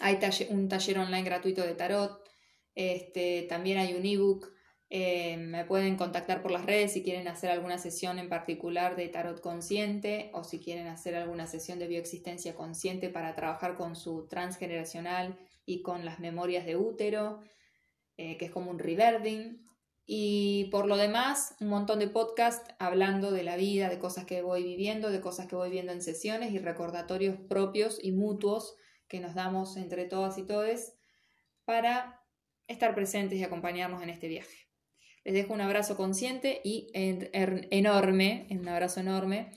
[0.00, 0.18] Hay
[0.50, 2.28] un taller online gratuito de tarot.
[2.74, 4.52] Este, también hay un ebook.
[4.90, 9.08] Eh, me pueden contactar por las redes si quieren hacer alguna sesión en particular de
[9.08, 14.26] tarot consciente o si quieren hacer alguna sesión de bioexistencia consciente para trabajar con su
[14.26, 17.42] transgeneracional y con las memorias de útero,
[18.16, 19.66] eh, que es como un reverding.
[20.08, 24.40] Y por lo demás, un montón de podcasts hablando de la vida, de cosas que
[24.40, 28.76] voy viviendo, de cosas que voy viendo en sesiones y recordatorios propios y mutuos
[29.08, 30.96] que nos damos entre todas y todes
[31.64, 32.24] para
[32.68, 34.68] estar presentes y acompañarnos en este viaje.
[35.24, 39.50] Les dejo un abrazo consciente y enorme, un abrazo enorme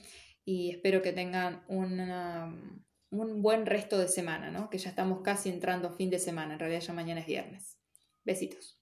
[0.44, 4.68] y espero que tengan un buen resto de semana, ¿no?
[4.68, 7.78] que ya estamos casi entrando fin de semana, en realidad ya mañana es viernes.
[8.24, 8.79] Besitos.